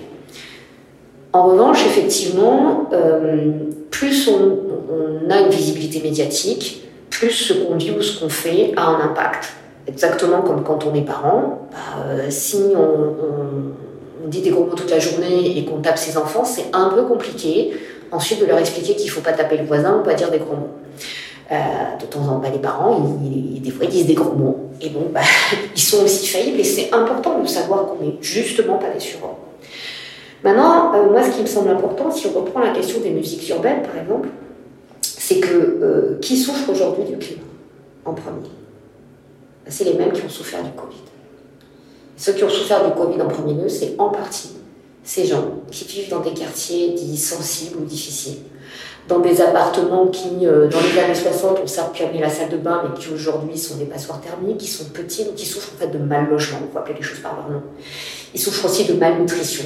[1.33, 2.89] En revanche, effectivement,
[3.91, 8.85] plus on, a une visibilité médiatique, plus ce qu'on dit ou ce qu'on fait a
[8.85, 9.49] un impact.
[9.87, 13.66] Exactement comme quand on est parent, bah, si on
[14.29, 17.03] dit des gros mots toute la journée et qu'on tape ses enfants, c'est un peu
[17.03, 17.71] compliqué.
[18.11, 20.39] Ensuite, de leur expliquer qu'il ne faut pas taper le voisin ou pas dire des
[20.39, 20.69] gros mots.
[21.51, 21.55] Euh,
[21.99, 24.69] de temps en temps, les parents, ils, des fois, ils disent des gros mots.
[24.81, 25.21] Et bon, bah,
[25.75, 29.35] ils sont aussi faillibles et c'est important de savoir qu'on n'est justement pas des surhommes.
[30.43, 33.47] Maintenant, euh, moi, ce qui me semble important, si on reprend la question des musiques
[33.49, 34.29] urbaines, par exemple,
[35.01, 37.41] c'est que euh, qui souffre aujourd'hui du climat
[38.05, 38.49] en premier?
[39.67, 41.01] C'est les mêmes qui ont souffert du Covid.
[42.17, 44.49] Ceux qui ont souffert du Covid en premier lieu, c'est en partie
[45.03, 48.39] ces gens qui vivent dans des quartiers dits sensibles ou difficiles,
[49.07, 52.49] dans des appartements qui, euh, dans les années 60, ont certes pu amener la salle
[52.49, 55.71] de bain, mais qui aujourd'hui sont des passoires thermiques, qui sont petits, donc qui souffrent
[55.75, 57.61] en fait de mal logement, on peut appeler les choses par leur nom.
[58.33, 59.63] Ils souffrent aussi de malnutrition,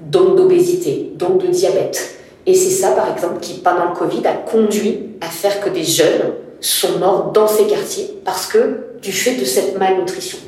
[0.00, 2.16] donc d'obésité, donc de diabète.
[2.46, 5.84] Et c'est ça, par exemple, qui, pendant le Covid, a conduit à faire que des
[5.84, 10.38] jeunes sont morts dans ces quartiers parce que du fait de cette malnutrition.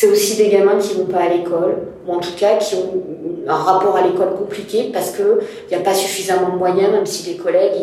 [0.00, 3.02] C'est aussi des gamins qui vont pas à l'école, ou en tout cas qui ont
[3.46, 5.26] un rapport à l'école compliqué parce qu'il
[5.70, 7.74] n'y a pas suffisamment de moyens, même si les collègues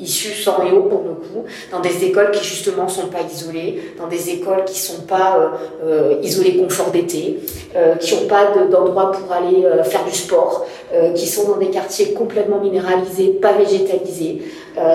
[0.00, 3.92] issus sans et haut pour le coup, dans des écoles qui justement sont pas isolées,
[3.98, 5.36] dans des écoles qui sont pas
[5.84, 7.40] euh, euh, isolées confort d'été,
[7.76, 10.64] euh, qui n'ont pas d'endroit pour aller faire du sport,
[11.14, 14.44] qui sont dans des quartiers complètement minéralisés, pas végétalisés,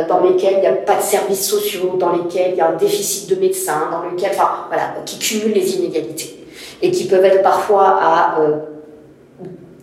[0.10, 2.76] dans lesquels il n'y a pas de services sociaux, dans lesquels il y a un
[2.76, 6.45] déficit de médecins, dans lesquels, enfin voilà, qui cumulent les inégalités
[6.86, 8.38] et qui peuvent être parfois à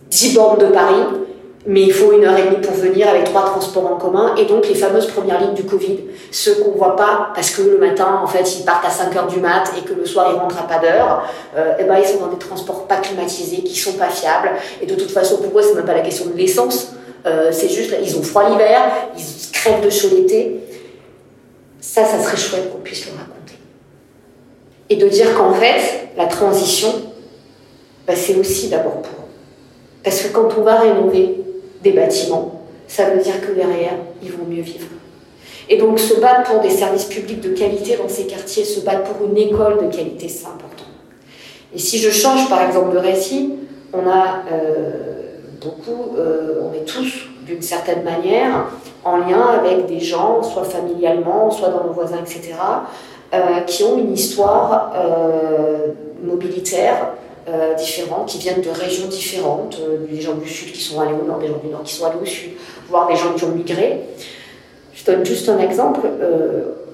[0.09, 1.03] 10 euh, bornes de Paris,
[1.65, 4.45] mais il faut une heure et demie pour venir avec trois transports en commun et
[4.45, 5.99] donc les fameuses premières lignes du Covid,
[6.31, 9.27] ceux qu'on voit pas parce que le matin en fait ils partent à 5 heures
[9.27, 12.05] du mat et que le soir ils rentrent à pas d'heure, euh, eh ben ils
[12.05, 15.57] sont dans des transports pas climatisés qui sont pas fiables et de toute façon pour
[15.59, 16.93] eux c'est même pas la question de l'essence,
[17.25, 18.81] euh, c'est juste ils ont froid l'hiver,
[19.17, 20.59] ils crèvent de chaud l'été.
[21.79, 23.52] Ça, ça serait chouette qu'on puisse le raconter
[24.93, 26.93] et de dire qu'en fait, la transition,
[28.05, 29.31] bah, c'est aussi d'abord pour eux.
[30.03, 31.37] Parce que quand on va rénover
[31.81, 34.85] des bâtiments, ça veut dire que derrière, ils vont mieux vivre.
[35.67, 39.13] Et donc se battre pour des services publics de qualité dans ces quartiers, se battre
[39.13, 40.83] pour une école de qualité, c'est important.
[41.73, 43.53] Et si je change par exemple de récit,
[43.93, 48.67] on a euh, beaucoup, euh, on est tous d'une certaine manière
[49.03, 52.53] en lien avec des gens, soit familialement, soit dans nos voisins, etc.,
[53.65, 55.87] qui ont une histoire euh,
[56.23, 57.13] mobilitaire
[57.47, 61.25] euh, différente, qui viennent de régions différentes, des gens du sud qui sont allés au
[61.25, 62.51] nord, des gens du nord qui sont allés au sud,
[62.89, 64.01] voire des gens qui ont migré.
[64.93, 66.01] Je donne juste un exemple.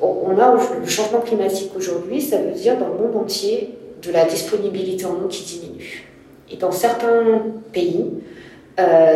[0.02, 4.26] on a le changement climatique aujourd'hui, ça veut dire dans le monde entier de la
[4.26, 6.08] disponibilité en eau qui diminue.
[6.50, 7.42] Et dans certains
[7.74, 8.06] pays,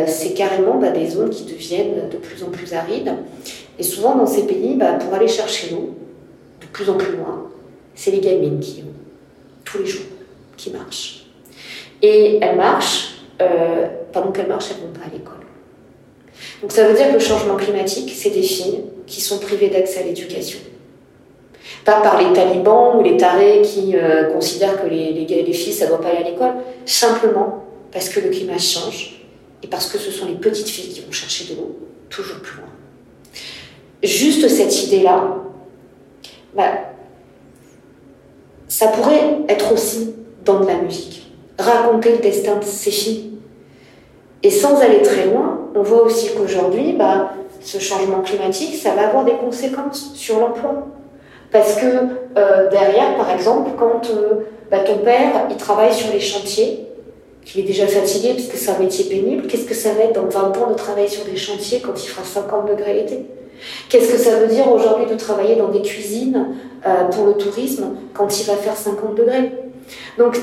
[0.07, 3.13] c'est carrément bah, des zones qui deviennent de plus en plus arides.
[3.79, 5.95] Et souvent dans ces pays, bah, pour aller chercher l'eau,
[6.73, 7.49] plus en plus loin,
[7.95, 8.93] c'est les gamines qui ont,
[9.63, 10.05] tous les jours,
[10.57, 11.25] qui marchent.
[12.01, 15.33] Et elles marchent, euh, pendant qu'elles marchent, elles ne vont pas à l'école.
[16.61, 20.01] Donc ça veut dire que le changement climatique, c'est des filles qui sont privées d'accès
[20.01, 20.59] à l'éducation.
[21.85, 25.85] Pas par les talibans ou les tarés qui euh, considèrent que les, les, filles, ça
[25.85, 26.53] ne doit pas aller à l'école,
[26.85, 29.21] simplement parce que le climat change
[29.61, 31.77] et parce que ce sont les petites filles qui vont chercher de l'eau
[32.09, 32.69] toujours plus loin.
[34.01, 35.37] Juste cette idée-là,
[36.55, 36.71] bah,
[38.67, 40.13] ça pourrait être aussi
[40.45, 41.31] dans de la musique.
[41.57, 43.31] Raconter le destin de ces filles.
[44.41, 49.07] Et sans aller très loin, on voit aussi qu'aujourd'hui, bah, ce changement climatique, ça va
[49.07, 50.87] avoir des conséquences sur l'emploi.
[51.51, 56.19] Parce que euh, derrière, par exemple, quand euh, bah, ton père, il travaille sur les
[56.19, 56.87] chantiers,
[57.45, 60.13] qu'il est déjà fatigué parce que c'est un métier pénible, qu'est-ce que ça va être
[60.13, 63.25] dans 20 ans de travailler sur des chantiers quand il fera 50 degrés l'été?
[63.89, 66.47] Qu'est-ce que ça veut dire aujourd'hui de travailler dans des cuisines
[66.85, 69.51] euh, pour le tourisme quand il va faire 50 degrés?
[70.17, 70.39] Donc,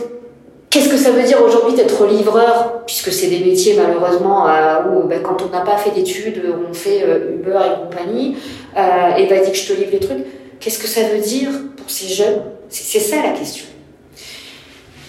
[0.69, 5.07] qu'est-ce que ça veut dire aujourd'hui d'être livreur, puisque c'est des métiers malheureusement euh, où
[5.07, 8.37] ben, quand on n'a pas fait d'études, on fait euh, Uber et compagnie,
[8.77, 10.27] et vas-y que je te livre les trucs.
[10.61, 12.43] Qu'est-ce que ça veut dire pour ces jeunes?
[12.69, 13.67] C'est ça la question.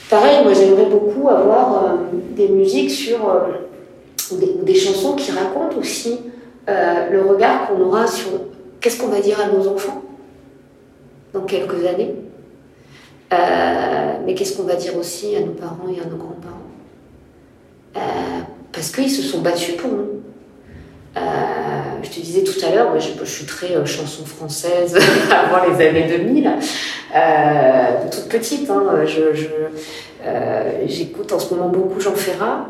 [0.09, 1.93] Pareil, moi j'aimerais beaucoup avoir
[2.35, 3.19] des musiques sur,
[4.31, 6.19] ou des, chansons qui racontent aussi
[6.69, 8.29] euh, le regard qu'on aura sur
[8.79, 10.03] qu'est-ce qu'on va dire à nos enfants
[11.33, 12.13] dans quelques années,
[13.33, 16.57] euh, mais qu'est-ce qu'on va dire aussi à nos parents et à nos grands-parents.
[17.95, 17.99] Euh,
[18.71, 20.21] parce qu'ils se sont battus pour nous.
[22.03, 24.97] je te disais tout à l'heure, moi, je, suis très chanson française
[25.31, 26.51] avant les années 2000,
[28.11, 28.69] toute petite.
[28.69, 29.05] Hein,
[30.85, 32.67] j'écoute en ce moment beaucoup Jean Ferrat.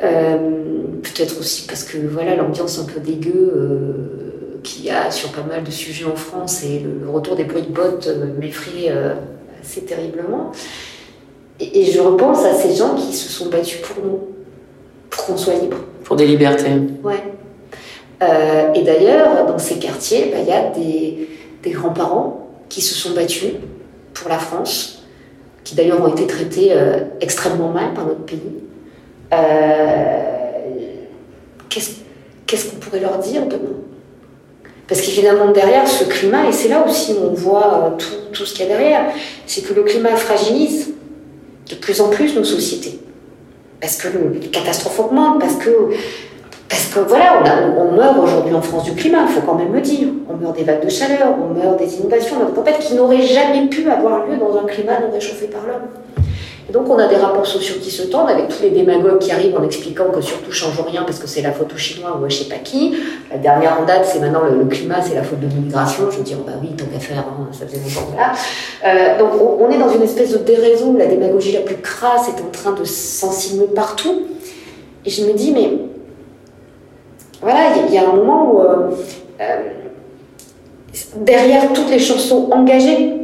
[0.00, 5.62] Peut-être aussi parce que voilà l'ambiance un peu dégueu qu'il y a sur pas mal
[5.62, 8.92] de sujets en France et le, retour des bruits de bottes m'effraie
[9.60, 10.52] assez terriblement.
[11.60, 14.20] Et, je repense à ces gens qui se sont battus pour nous,
[15.10, 15.76] pour qu'on soit libre.
[16.04, 16.70] Pour des libertés.
[17.04, 17.22] Ouais.
[18.22, 21.28] Euh, et d'ailleurs, dans ces quartiers, bah, il y a des,
[21.62, 23.52] des grands-parents qui se sont battus
[24.14, 25.04] pour la France,
[25.64, 28.40] qui d'ailleurs ont été traités euh, extrêmement mal par notre pays.
[29.32, 30.20] Euh,
[31.68, 33.78] qu'est-ce qu'on pourrait leur dire demain?
[34.88, 38.54] Parce qu'évidemment, derrière ce climat, et c'est là aussi où on voit tout, tout ce
[38.54, 39.02] qu'il y a derrière,
[39.46, 40.90] c'est que le climat fragilise
[41.70, 42.98] de plus en plus nos sociétés.
[43.80, 45.70] Parce que les catastrophes augmentent, parce que,
[46.68, 47.40] parce que voilà,
[47.78, 50.08] on, meurt aujourd'hui en France du climat, il faut quand même le dire.
[50.28, 53.68] On meurt des vagues de chaleur, on meurt des inondations, des tempêtes qui n'auraient jamais
[53.68, 56.19] pu avoir lieu dans un climat non réchauffé par l'homme
[56.70, 59.56] donc on a des rapports sociaux qui se tendent avec tous les démagogues qui arrivent
[59.56, 62.28] en expliquant que surtout change rien parce que c'est la faute aux Chinois ou à
[62.28, 62.94] je sais pas qui.
[63.30, 66.10] La dernière en date, c'est maintenant le, climat, c'est la faute de l'immigration.
[66.10, 68.12] Je veux dire, bah oui, tant qu'à faire, hein, ça faisait longtemps.
[68.12, 68.32] Voilà.
[68.84, 72.28] Euh, donc on, est dans une espèce de déraison où la démagogie la plus crasse
[72.28, 74.22] est en train de s'ensigner partout.
[75.04, 75.72] Et je me dis, mais
[77.40, 78.90] voilà, il y, a un moment où euh,
[79.40, 79.60] euh,
[81.16, 83.14] derrière toutes les chansons engagées,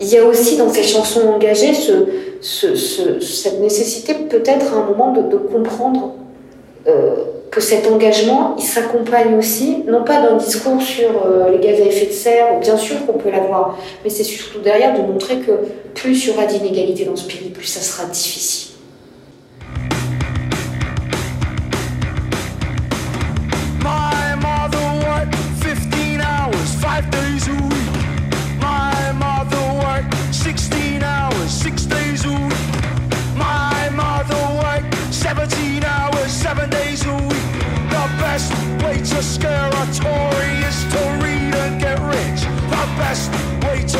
[0.00, 1.92] il y a aussi dans ces chansons engagées ce,
[2.40, 6.14] cette nécessité peut-être à un moment de, comprendre
[6.86, 7.16] euh,
[7.50, 11.84] que cet engagement, il s'accompagne aussi, non pas d'un discours sur euh, les gaz à
[11.84, 15.52] effet de serre, bien sûr qu'on peut l'avoir, mais c'est surtout derrière de montrer que
[15.94, 18.69] plus il y aura d'inégalités dans ce pays, plus ça sera difficile.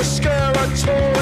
[0.02, 1.19] Scare a torn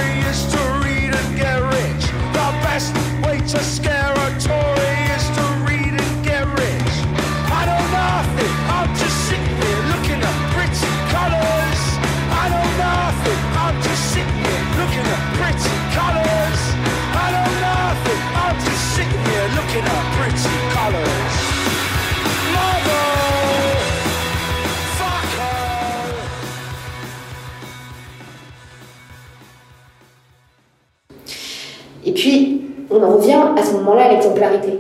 [32.91, 34.79] on en revient à ce moment-là à l'exemplarité.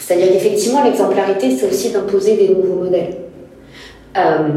[0.00, 3.16] C'est-à-dire qu'effectivement, l'exemplarité, c'est aussi d'imposer des nouveaux modèles.
[4.16, 4.48] Euh,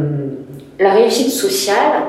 [0.80, 2.04] la réussite sociale,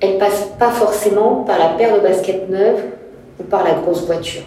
[0.00, 2.82] elle passe pas forcément par la paire de baskets neuves
[3.40, 4.42] ou par la grosse voiture.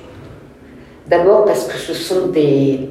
[1.07, 2.89] D'abord parce que ce sont des,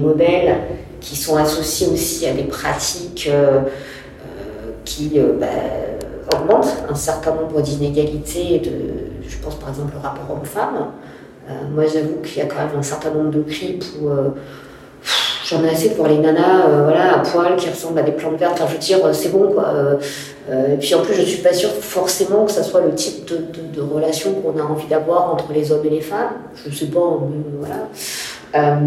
[0.00, 0.56] modèles
[1.00, 5.46] qui sont associés aussi à des pratiques euh, euh, qui bah,
[6.34, 8.62] augmentent un certain nombre d'inégalités
[9.28, 10.92] je pense par exemple au rapport homme-femme.
[11.48, 14.28] Euh, moi, j'avoue qu'il y a quand même un certain nombre de clips où euh,
[15.46, 18.38] j'en ai assez pour les nanas euh, voilà, à poil qui ressemblent à des plantes
[18.38, 18.52] vertes.
[18.54, 19.72] Enfin, je veux dire, c'est bon quoi.
[20.50, 23.38] et puis en plus, je suis pas sûre forcément que ça soit le type de,
[23.74, 26.32] de, relation qu'on a envie d'avoir entre les hommes et les femmes.
[26.66, 27.18] Je sais pas,
[27.58, 28.78] voilà.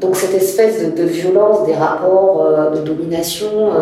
[0.00, 3.72] donc cette espèce de, de, violence des rapports de domination.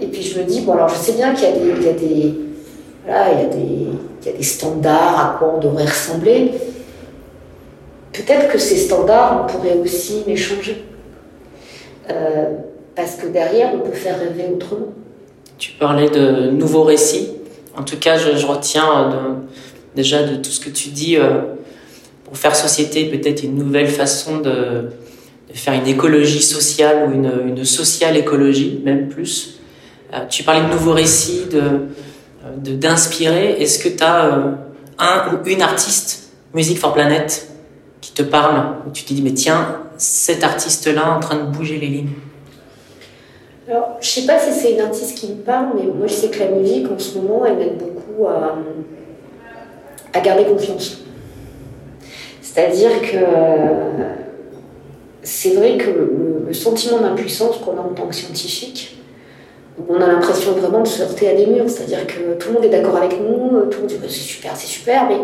[0.00, 1.88] et puis je me dis, bon alors je sais bien qu'il y
[4.28, 6.52] a des standards à quoi on devrait ressembler.
[8.26, 10.84] Peut-être que ces standards, on pourrait aussi les changer.
[12.10, 12.50] Euh,
[12.94, 14.88] parce que derrière, on peut faire rêver autrement.
[15.58, 17.30] Tu parlais de nouveaux récits.
[17.76, 19.34] En tout cas, je, retiens euh,
[19.94, 21.16] déjà de tout ce que tu dis.
[21.16, 21.40] Euh,
[22.24, 24.90] pour faire société, peut-être une nouvelle façon de,
[25.52, 29.58] faire une écologie sociale ou une, sociale écologie, même plus.
[30.28, 34.56] tu parlais de nouveaux récits, de, d'inspirer Est-ce que tu as
[34.98, 37.49] un ou une artiste, Music for Planet,
[38.00, 41.78] qui te parle, où tu te dis, mais tiens, cet artiste-là en train de bouger
[41.78, 42.12] les lignes
[43.68, 46.28] Alors, je sais pas si c'est une artiste qui me parle, mais moi je sais
[46.28, 48.56] que la musique en ce moment, elle m'aide beaucoup à,
[50.12, 50.98] à garder confiance.
[52.40, 53.16] C'est-à-dire que
[55.22, 55.90] c'est vrai que
[56.46, 58.96] le sentiment d'impuissance qu'on a en tant que scientifique,
[59.88, 62.64] on a l'impression vraiment de se heurter à des murs, c'est-à-dire que tout le monde
[62.64, 65.16] est d'accord avec nous, tout le monde dit bah, c'est super, c'est super, mais,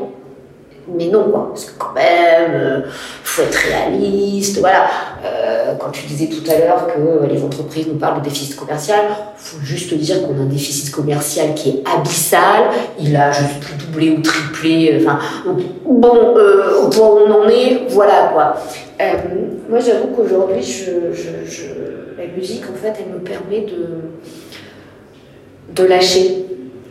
[0.88, 1.30] mais non.
[1.48, 2.80] Parce que quand même, euh,
[3.24, 4.88] faut être réaliste, voilà.
[5.24, 9.00] Euh, quand tu disais tout à l'heure que les entreprises nous parlent de déficit commercial,
[9.36, 12.70] faut juste dire qu'on a un déficit commercial qui est abyssal.
[13.00, 15.00] Il a juste doublé ou triplé.
[15.00, 15.18] Enfin,
[15.84, 16.34] bon,
[16.82, 18.56] au point où on en est, voilà quoi.
[19.68, 20.64] moi, j'avoue qu'aujourd'hui,
[22.16, 24.12] la musique, en fait, elle me permet de,
[25.74, 26.44] de lâcher.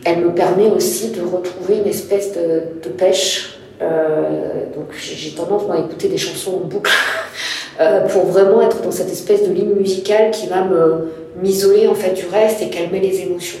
[0.04, 5.78] Elle me permet aussi de retrouver une espèce de, pêche euh, donc j'ai tendance à
[5.78, 6.92] écouter des chansons en boucle
[7.80, 10.66] euh, pour vraiment être dans cette espèce de ligne musicale qui va
[11.42, 13.58] m'isoler en fait du reste et calmer les émotions.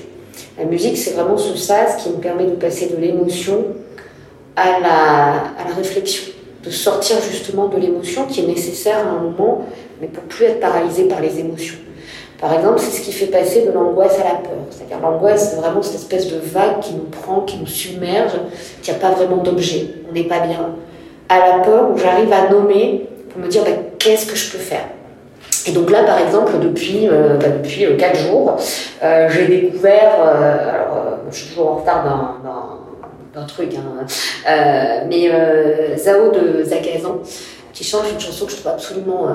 [0.58, 3.66] La musique, c'est vraiment ce sas qui me permet de passer de l'émotion
[4.56, 6.32] à la, à la réflexion,
[6.64, 9.66] de sortir justement de l'émotion qui est nécessaire à un moment,
[10.00, 11.76] mais pour plus être paralysé par les émotions.
[12.40, 14.58] Par exemple, c'est ce qui fait passer de l'angoisse à la peur.
[14.70, 18.32] C'est-à-dire l'angoisse, c'est vraiment cette espèce de vague qui nous prend, qui nous submerge,
[18.82, 19.86] qui n'a pas vraiment d'objet.
[20.08, 20.74] On n'est pas bien.
[21.28, 24.58] À la peur, où j'arrive à nommer pour me dire bah, qu'est-ce que je peux
[24.58, 24.84] faire?
[25.66, 28.56] Et donc là, par exemple, depuis, euh, bah, depuis 4 euh, jours,
[29.02, 32.04] euh, j'ai découvert, alors je suis toujours en retard
[33.34, 34.06] d'un truc, hein,
[35.08, 35.28] mais
[35.96, 37.18] Zao de Zakazan,
[37.72, 39.26] qui chante une chanson que je trouve absolument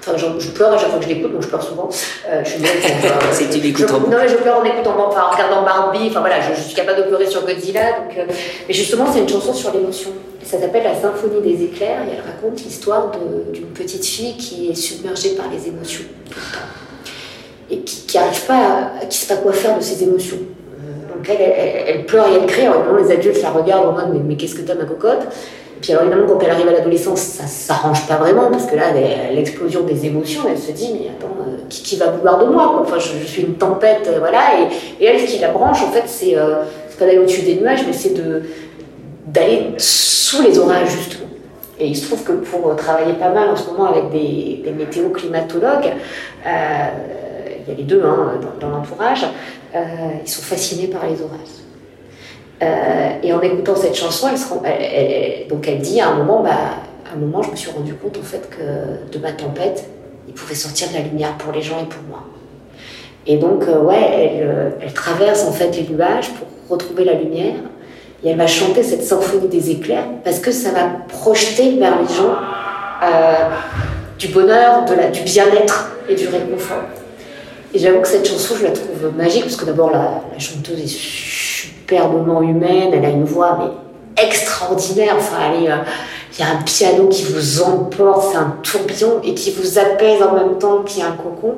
[0.00, 1.88] Enfin, je, pleure à chaque fois que je l'écoute, donc je pleure souvent.
[2.28, 2.60] Euh, je suis
[3.32, 6.08] C'est tu l'écoutes Non, mais je pleure en écoutant, en regardant Barbie.
[6.08, 7.92] Enfin voilà, je, suis capable de pleurer sur Godzilla.
[7.92, 8.24] Donc, euh,
[8.68, 10.10] mais justement, c'est une chanson sur l'émotion.
[10.42, 13.10] Ça s'appelle La Symphonie des éclairs et elle raconte l'histoire
[13.52, 16.66] d'une petite fille qui est submergée par les émotions tout le temps
[17.70, 20.38] et qui n'arrive pas, à, qui sait pas quoi faire de ses émotions.
[20.38, 22.62] Euh, donc elle, elle, pleure et elle crie.
[22.62, 25.26] Alors les adultes la regardent en mode mais, mais qu'est-ce que t'as ma cocotte?
[25.80, 28.76] Puis alors évidemment, quand elle arrive à l'adolescence, ça ne s'arrange pas vraiment, parce que
[28.76, 28.92] là,
[29.32, 32.98] l'explosion des émotions, elle se dit, mais attends, euh, qui, va vouloir de moi Enfin,
[32.98, 34.40] je, suis une tempête, euh, voilà.
[35.00, 36.62] Et, elle, ce qui la branche, en fait, c'est euh,
[36.98, 38.14] pas d'aller au-dessus des nuages, mais c'est
[39.26, 41.28] d'aller sous les orages, justement.
[41.78, 44.72] Et il se trouve que pour travailler pas mal en ce moment avec des, des
[44.72, 45.92] météo-climatologues,
[46.44, 49.24] il y a les deux hein, dans l'entourage,
[49.74, 51.67] ils sont fascinés par les orages.
[52.62, 54.28] Euh, et en écoutant cette chanson,
[54.64, 56.50] elle, donc elle dit à un moment, bah,
[57.10, 59.88] à un moment, je me suis rendu compte en fait que de ma tempête,
[60.26, 62.24] il pouvait sortir de la lumière pour les gens et pour moi.
[63.26, 67.14] Et donc, euh, ouais, elle, euh, elle, traverse en fait les nuages pour retrouver la
[67.14, 67.54] lumière.
[68.24, 72.08] Et elle va chanter cette symphonie des éclairs parce que ça va projeter vers les
[72.12, 72.34] gens
[74.18, 76.82] du bonheur, du bien-être et du réconfort.
[77.74, 80.88] Et j'avoue que cette chanson, je la trouve magique parce que d'abord, la, chanteuse est
[80.88, 85.14] superbement humaine, elle a une voix mais extraordinaire.
[85.18, 85.76] Enfin, euh,
[86.32, 90.22] il y a un piano qui vous emporte, c'est un tourbillon et qui vous apaise
[90.22, 91.56] en même temps qu'il y a un cocon.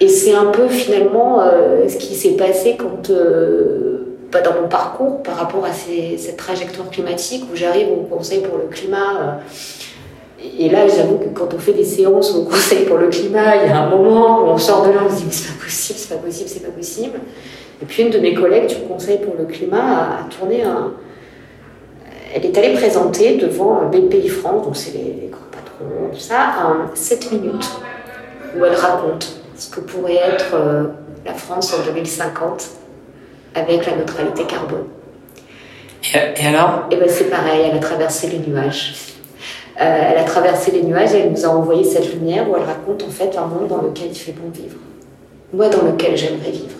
[0.00, 4.68] Et c'est un peu finalement euh, ce qui s'est passé quand, euh, bah, dans mon
[4.68, 9.40] parcours par rapport à cette trajectoire climatique où j'arrive au Conseil pour le climat.
[10.58, 13.68] Et là, j'avoue que quand on fait des séances au Conseil pour le climat, il
[13.68, 15.98] y a un moment où on sort de là, on se dit c'est pas possible,
[15.98, 17.20] c'est pas possible, c'est pas possible.
[17.82, 20.92] Et puis une de mes collègues du Conseil pour le climat a, tourné un.
[22.34, 26.90] Elle est allée présenter devant BPI France, donc c'est les, grands patrons, tout ça, un
[26.94, 27.70] 7 minutes
[28.56, 30.84] où elle raconte ce que pourrait être euh,
[31.24, 32.70] la France en 2050
[33.54, 34.86] avec la neutralité carbone.
[36.12, 36.86] Et, alors?
[36.90, 39.13] Et ben c'est pareil, elle a traversé les nuages.
[39.80, 42.62] Euh, elle a traversé les nuages et elle nous a envoyé cette lumière où elle
[42.62, 44.76] raconte en fait un monde dans lequel il fait bon vivre.
[45.52, 46.78] Moi, dans lequel j'aimerais vivre.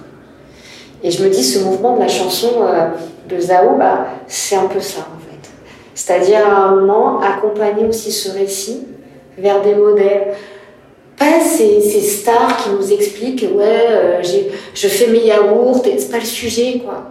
[1.03, 2.89] Et je me dis, ce mouvement de la chanson euh,
[3.29, 5.51] de Zao, bah, c'est un peu ça en fait.
[5.95, 8.87] C'est-à-dire à un moment, accompagner aussi ce récit
[9.37, 10.35] vers des modèles.
[11.19, 14.23] Pas ces, stars qui nous expliquent, ouais, euh,
[14.75, 17.05] je fais mes yaourts, c'est pas le sujet quoi.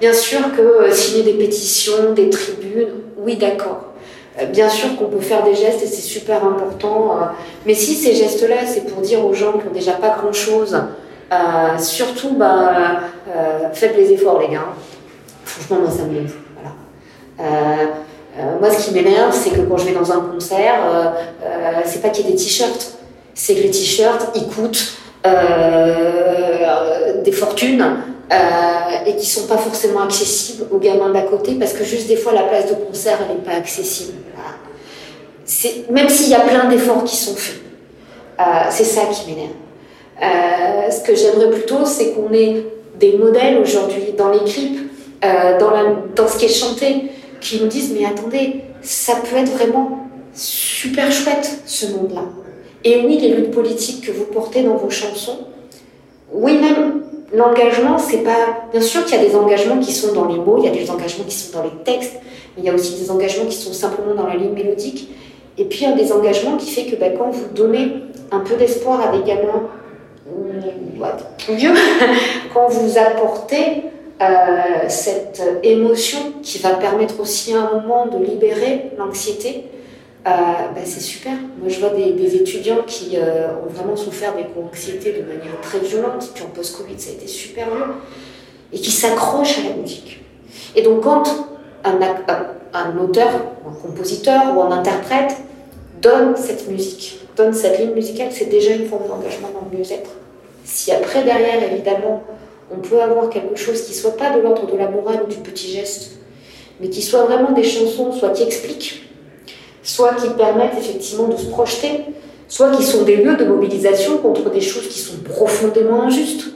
[0.00, 2.88] Bien sûr que signer des pétitions, des tribunes,
[3.18, 3.89] oui d'accord.
[4.48, 7.18] Bien sûr qu'on peut faire des gestes et c'est super important.
[7.66, 10.80] mais si ces gestes-là, c'est pour dire aux gens qui n'ont déjà pas grand-chose,
[11.32, 14.66] euh, surtout, bah, euh, faites les efforts, les gars.
[15.44, 16.26] Franchement, moi, ça me
[16.56, 16.74] voilà.
[17.40, 20.80] Euh, moi, ce qui m'énerve, c'est que quand je vais dans un concert,
[21.84, 22.98] c'est pas qu'il y ait des t-shirts,
[23.34, 24.96] c'est que les t-shirts, ils coûtent
[27.24, 27.84] des fortunes
[28.30, 32.32] et qui sont pas forcément accessibles aux gamins d'à côté parce que juste des fois,
[32.32, 34.12] la place de concert, elle n'est pas accessible.
[35.90, 37.60] Même s'il y a plein d'efforts qui sont faits.
[38.70, 39.50] c'est ça qui m'énerve.
[40.22, 42.64] Euh, ce que j'aimerais plutôt, c'est qu'on ait
[42.98, 44.90] des modèles aujourd'hui dans les clips,
[45.24, 47.10] euh, dans, la, dans ce qui est chanté,
[47.40, 52.24] qui nous disent mais attendez, ça peut être vraiment super chouette ce monde-là.
[52.84, 55.46] Et oui, les luttes politiques que vous portez dans vos chansons,
[56.32, 57.02] oui même
[57.32, 58.64] l'engagement, c'est pas.
[58.72, 60.72] Bien sûr qu'il y a des engagements qui sont dans les mots, il y a
[60.72, 62.14] des engagements qui sont dans les textes,
[62.56, 65.10] mais il y a aussi des engagements qui sont simplement dans la ligne mélodique.
[65.58, 67.92] Et puis un désengagement qui fait que bah, quand vous donnez
[68.30, 69.68] un peu d'espoir à des gamins
[70.26, 70.46] ou
[72.54, 73.84] quand vous apportez
[74.20, 79.64] euh, cette émotion qui va permettre aussi à un moment de libérer l'anxiété,
[80.24, 81.32] bah, c'est super.
[81.32, 85.78] Moi, je vois des, étudiants qui euh, ont vraiment souffert des anxiétés de manière très
[85.78, 87.94] violente, puis en post-Covid, ça a été super dur,
[88.72, 90.20] et qui s'accrochent à la musique.
[90.76, 91.24] Et donc, quand
[91.84, 93.28] un, auteur,
[93.66, 95.36] un compositeur ou un interprète
[96.02, 100.10] donne cette musique, donne cette ligne musicale, c'est déjà une forme d'engagement dans le mieux-être.
[100.64, 102.22] Si après, derrière, évidemment,
[102.70, 105.38] on peut avoir quelque chose qui soit pas de l'ordre de la morale ou du
[105.38, 106.12] petit geste,
[106.80, 109.09] mais qui soit vraiment des chansons, soit qui expliquent,
[109.82, 112.04] soit qui permettent effectivement de se projeter,
[112.48, 116.48] soit qui sont des lieux de mobilisation contre des choses qui sont profondément injustes.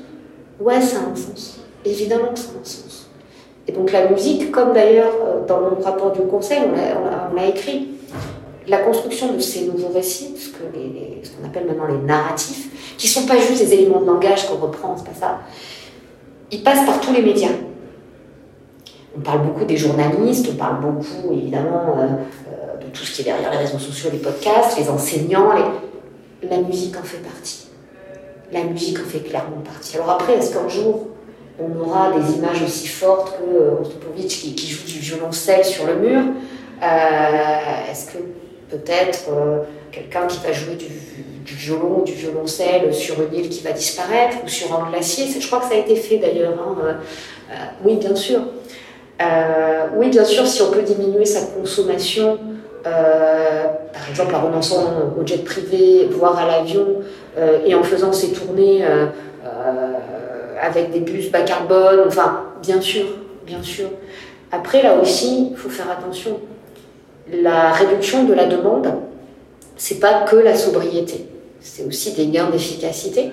[0.60, 1.60] Ouais, ça a un sens.
[1.84, 3.10] Évidemment que ça a un sens.
[3.66, 7.88] Et donc la musique, comme d'ailleurs euh, dans mon rapport du conseil, on l'a écrit,
[8.66, 13.26] la construction de ces nouveaux récits, ce qu'on appelle maintenant les narratifs, qui ne sont
[13.26, 15.40] pas juste des éléments de langage qu'on reprend, c'est pas ça,
[16.50, 17.50] ils passent par tous les médias.
[19.16, 22.06] On parle beaucoup des journalistes, on parle beaucoup évidemment euh,
[22.94, 25.50] tout ce qui est derrière les réseaux sociaux, les podcasts, les enseignants,
[26.48, 27.66] la musique en fait partie.
[28.52, 29.96] La musique en fait clairement partie.
[29.96, 31.08] Alors après, est-ce qu'un jour
[31.60, 35.96] on aura des images aussi fortes que euh, qui, qui, joue du violoncelle sur le
[35.96, 36.20] mur
[36.82, 38.18] euh, Est-ce que
[38.70, 39.60] peut-être euh,
[39.92, 40.88] quelqu'un qui va jouer du,
[41.54, 45.26] violon du violoncelle sur une île qui va disparaître ou sur un glacier.
[45.38, 46.54] Je crois que ça a été fait d'ailleurs.
[46.58, 46.96] Hein,
[47.84, 48.40] oui, bien sûr.
[49.96, 52.38] oui, bien sûr, si on peut diminuer sa consommation,
[52.84, 54.84] par exemple en renonçant
[55.18, 56.86] au jet privé, voire à l'avion,
[57.66, 58.84] et en faisant ses tournées
[60.60, 63.06] avec des bus bas carbone, enfin, bien sûr,
[63.44, 63.88] bien sûr.
[64.52, 66.38] Après, là aussi, il faut faire attention
[67.32, 68.92] la réduction de la demande,
[69.76, 71.26] c'est pas que la sobriété,
[71.60, 73.30] c'est aussi des gains d'efficacité.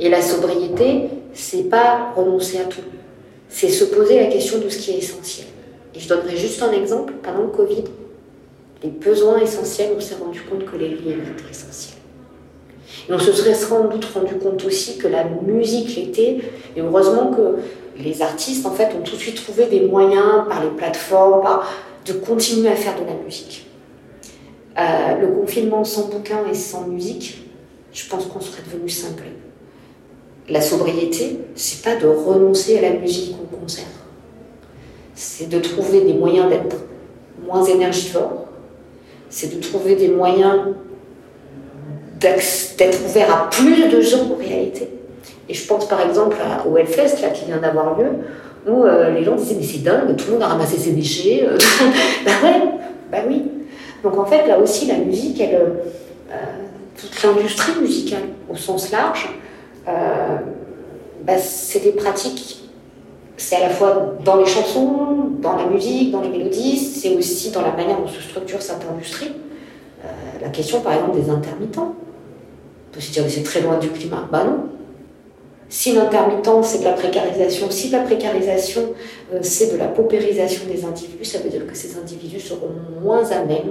[0.00, 2.80] Et la sobriété, c'est pas renoncer à tout,
[3.48, 5.46] c'est se poser la question de ce qui est essentiel.
[5.94, 7.14] Et je donnerai juste un exemple.
[7.22, 7.84] Pendant le Covid,
[8.82, 11.96] les besoins essentiels, on s'est rendu compte que les liens étaient essentiels.
[13.08, 16.38] On se serait sans doute rendu compte aussi que la musique l'était.
[16.76, 17.58] Et heureusement que
[17.98, 21.60] les artistes, en fait, ont tout de suite trouvé des moyens par les plateformes,
[22.04, 23.66] de continuer à faire de la musique.
[24.78, 27.44] Euh, le confinement sans bouquin et sans musique,
[27.92, 29.32] je pense qu'on serait devenu cinglé.
[30.48, 33.84] La sobriété, c'est pas de renoncer à la musique ou au concert.
[35.14, 36.76] C'est de trouver des moyens d'être
[37.44, 38.45] moins énergivore.
[39.30, 40.74] C'est de trouver des moyens
[42.18, 44.88] d'être ouvert à plus de gens en réalité.
[45.48, 46.36] Et je pense par exemple
[46.68, 48.06] au Hellfest là, qui vient d'avoir lieu,
[48.66, 51.46] où euh, les gens disaient mais c'est dingue, tout le monde a ramassé ses déchets.
[52.24, 52.62] Bah ouais,
[53.10, 53.42] bah oui.
[54.02, 56.34] Donc en fait là aussi la musique, elle, euh,
[57.00, 59.28] toute l'industrie musicale au sens large,
[59.86, 62.55] bah, c'est des pratiques.
[63.36, 67.50] C'est à la fois dans les chansons, dans la musique, dans les mélodies, c'est aussi
[67.50, 69.32] dans la manière dont se structure cette industrie.
[70.40, 71.94] la question par exemple des intermittents.
[71.94, 74.26] On peut se dire mais c'est très loin du climat.
[74.30, 74.68] Bah non,
[75.68, 78.94] si l'intermittence, c'est de la précarisation, si la précarisation,
[79.34, 82.70] euh, c'est de la paupérisation des individus, ça veut dire que ces individus seront
[83.02, 83.68] moins à même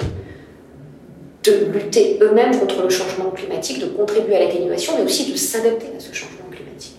[1.44, 5.88] de lutter eux-mêmes contre le changement climatique, de contribuer à l'atténuation, mais aussi de s'adapter
[5.96, 6.98] à ce changement climatique.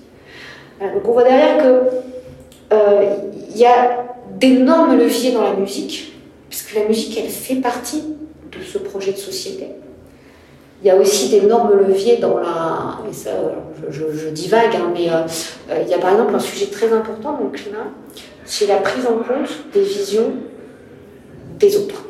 [0.80, 2.15] donc on voit derrière qu'il
[2.72, 3.16] euh,
[3.54, 4.04] y a
[4.38, 6.14] d'énormes leviers dans la musique,
[6.48, 8.02] puisque la musique, elle fait partie
[8.52, 9.68] de ce projet de société.
[10.82, 12.98] Il y a aussi d'énormes leviers dans la.
[13.08, 13.30] Et ça,
[13.88, 15.22] je, divague, hein, mais euh,
[15.70, 17.86] euh, il y a par exemple un sujet très important dans le climat,
[18.44, 20.32] c'est la prise en compte des visions
[21.58, 22.02] des autres.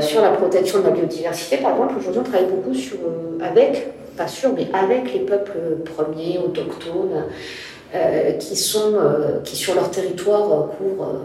[0.00, 2.76] Sur la protection de la biodiversité, par exemple, aujourd'hui on travaille beaucoup
[3.42, 7.24] avec, pas sûr, mais avec les peuples premiers, autochtones,
[8.40, 8.94] qui, sont,
[9.44, 11.20] qui sur leur territoire couvrent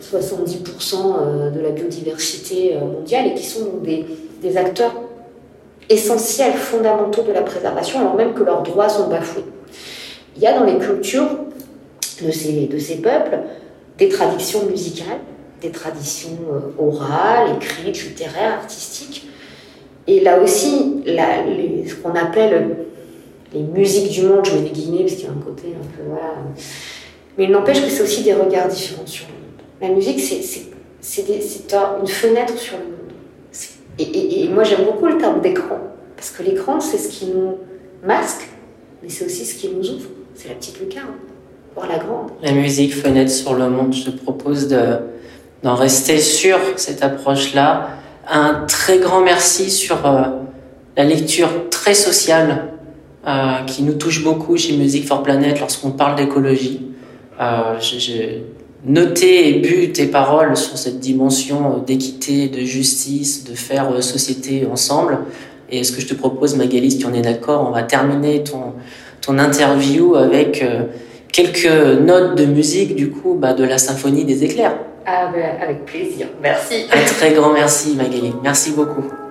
[0.00, 4.06] 70% de la biodiversité mondiale et qui sont des,
[4.42, 4.94] des acteurs
[5.88, 9.44] essentiels, fondamentaux de la préservation, alors même que leurs droits sont bafoués.
[10.36, 11.38] Il y a dans les cultures
[12.22, 13.38] de ces, de ces peuples
[13.98, 15.20] des traditions musicales,
[15.62, 19.26] des traditions euh, orales, écrites, littéraires, artistiques.
[20.06, 21.44] Et là aussi, la,
[21.88, 22.76] ce qu'on appelle
[23.52, 25.86] les musiques du monde, je mets des guillemets parce qu'il y a un côté un
[25.96, 26.02] peu.
[26.08, 26.34] Voilà.
[27.38, 29.62] Mais il n'empêche que c'est aussi des regards différents sur le monde.
[29.80, 32.92] La musique, c'est une fenêtre sur le monde.
[33.98, 35.78] Et, moi, j'aime beaucoup le terme d'écran,
[36.16, 37.58] parce que l'écran, c'est ce qui nous
[38.04, 38.48] masque,
[39.02, 40.08] mais c'est aussi ce qui nous ouvre.
[40.34, 41.14] C'est la petite lucarne,
[41.74, 42.30] voire la grande.
[42.42, 44.98] La musique fenêtre sur le monde, je te propose de,
[45.62, 47.88] d'en rester sur cette approche-là,
[48.28, 49.98] Un très grand merci sur
[50.96, 52.75] la lecture très sociale
[53.66, 56.82] qui nous touche beaucoup chez Music for Planet lorsqu'on parle d'écologie.
[57.80, 58.44] J'ai
[58.84, 65.18] noté et bu tes paroles sur cette dimension d'équité, de justice, de faire société ensemble.
[65.70, 68.74] Et ce que je te propose, Magali, si on est d'accord, on va terminer ton,
[69.20, 70.84] ton interview avec euh,
[71.32, 74.76] quelques notes de musique, du coup, bah, de la symphonie des éclairs.
[75.04, 76.28] Ah, bah, avec plaisir.
[76.40, 76.86] Merci.
[76.92, 78.32] Un très grand merci, Magali.
[78.42, 79.25] Merci beaucoup.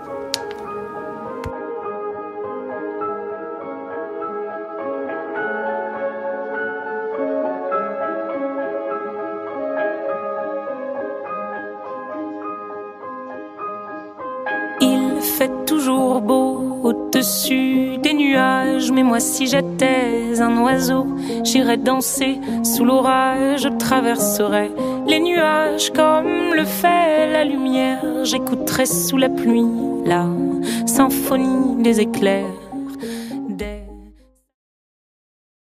[18.92, 21.06] Mais moi si j'étais un oiseau,
[21.44, 24.72] j'irais danser sous l'orage, je traverserais
[25.08, 29.66] les nuages comme le fait la lumière, j'écouterais sous la pluie
[30.06, 30.26] la
[30.86, 32.65] symphonie des éclairs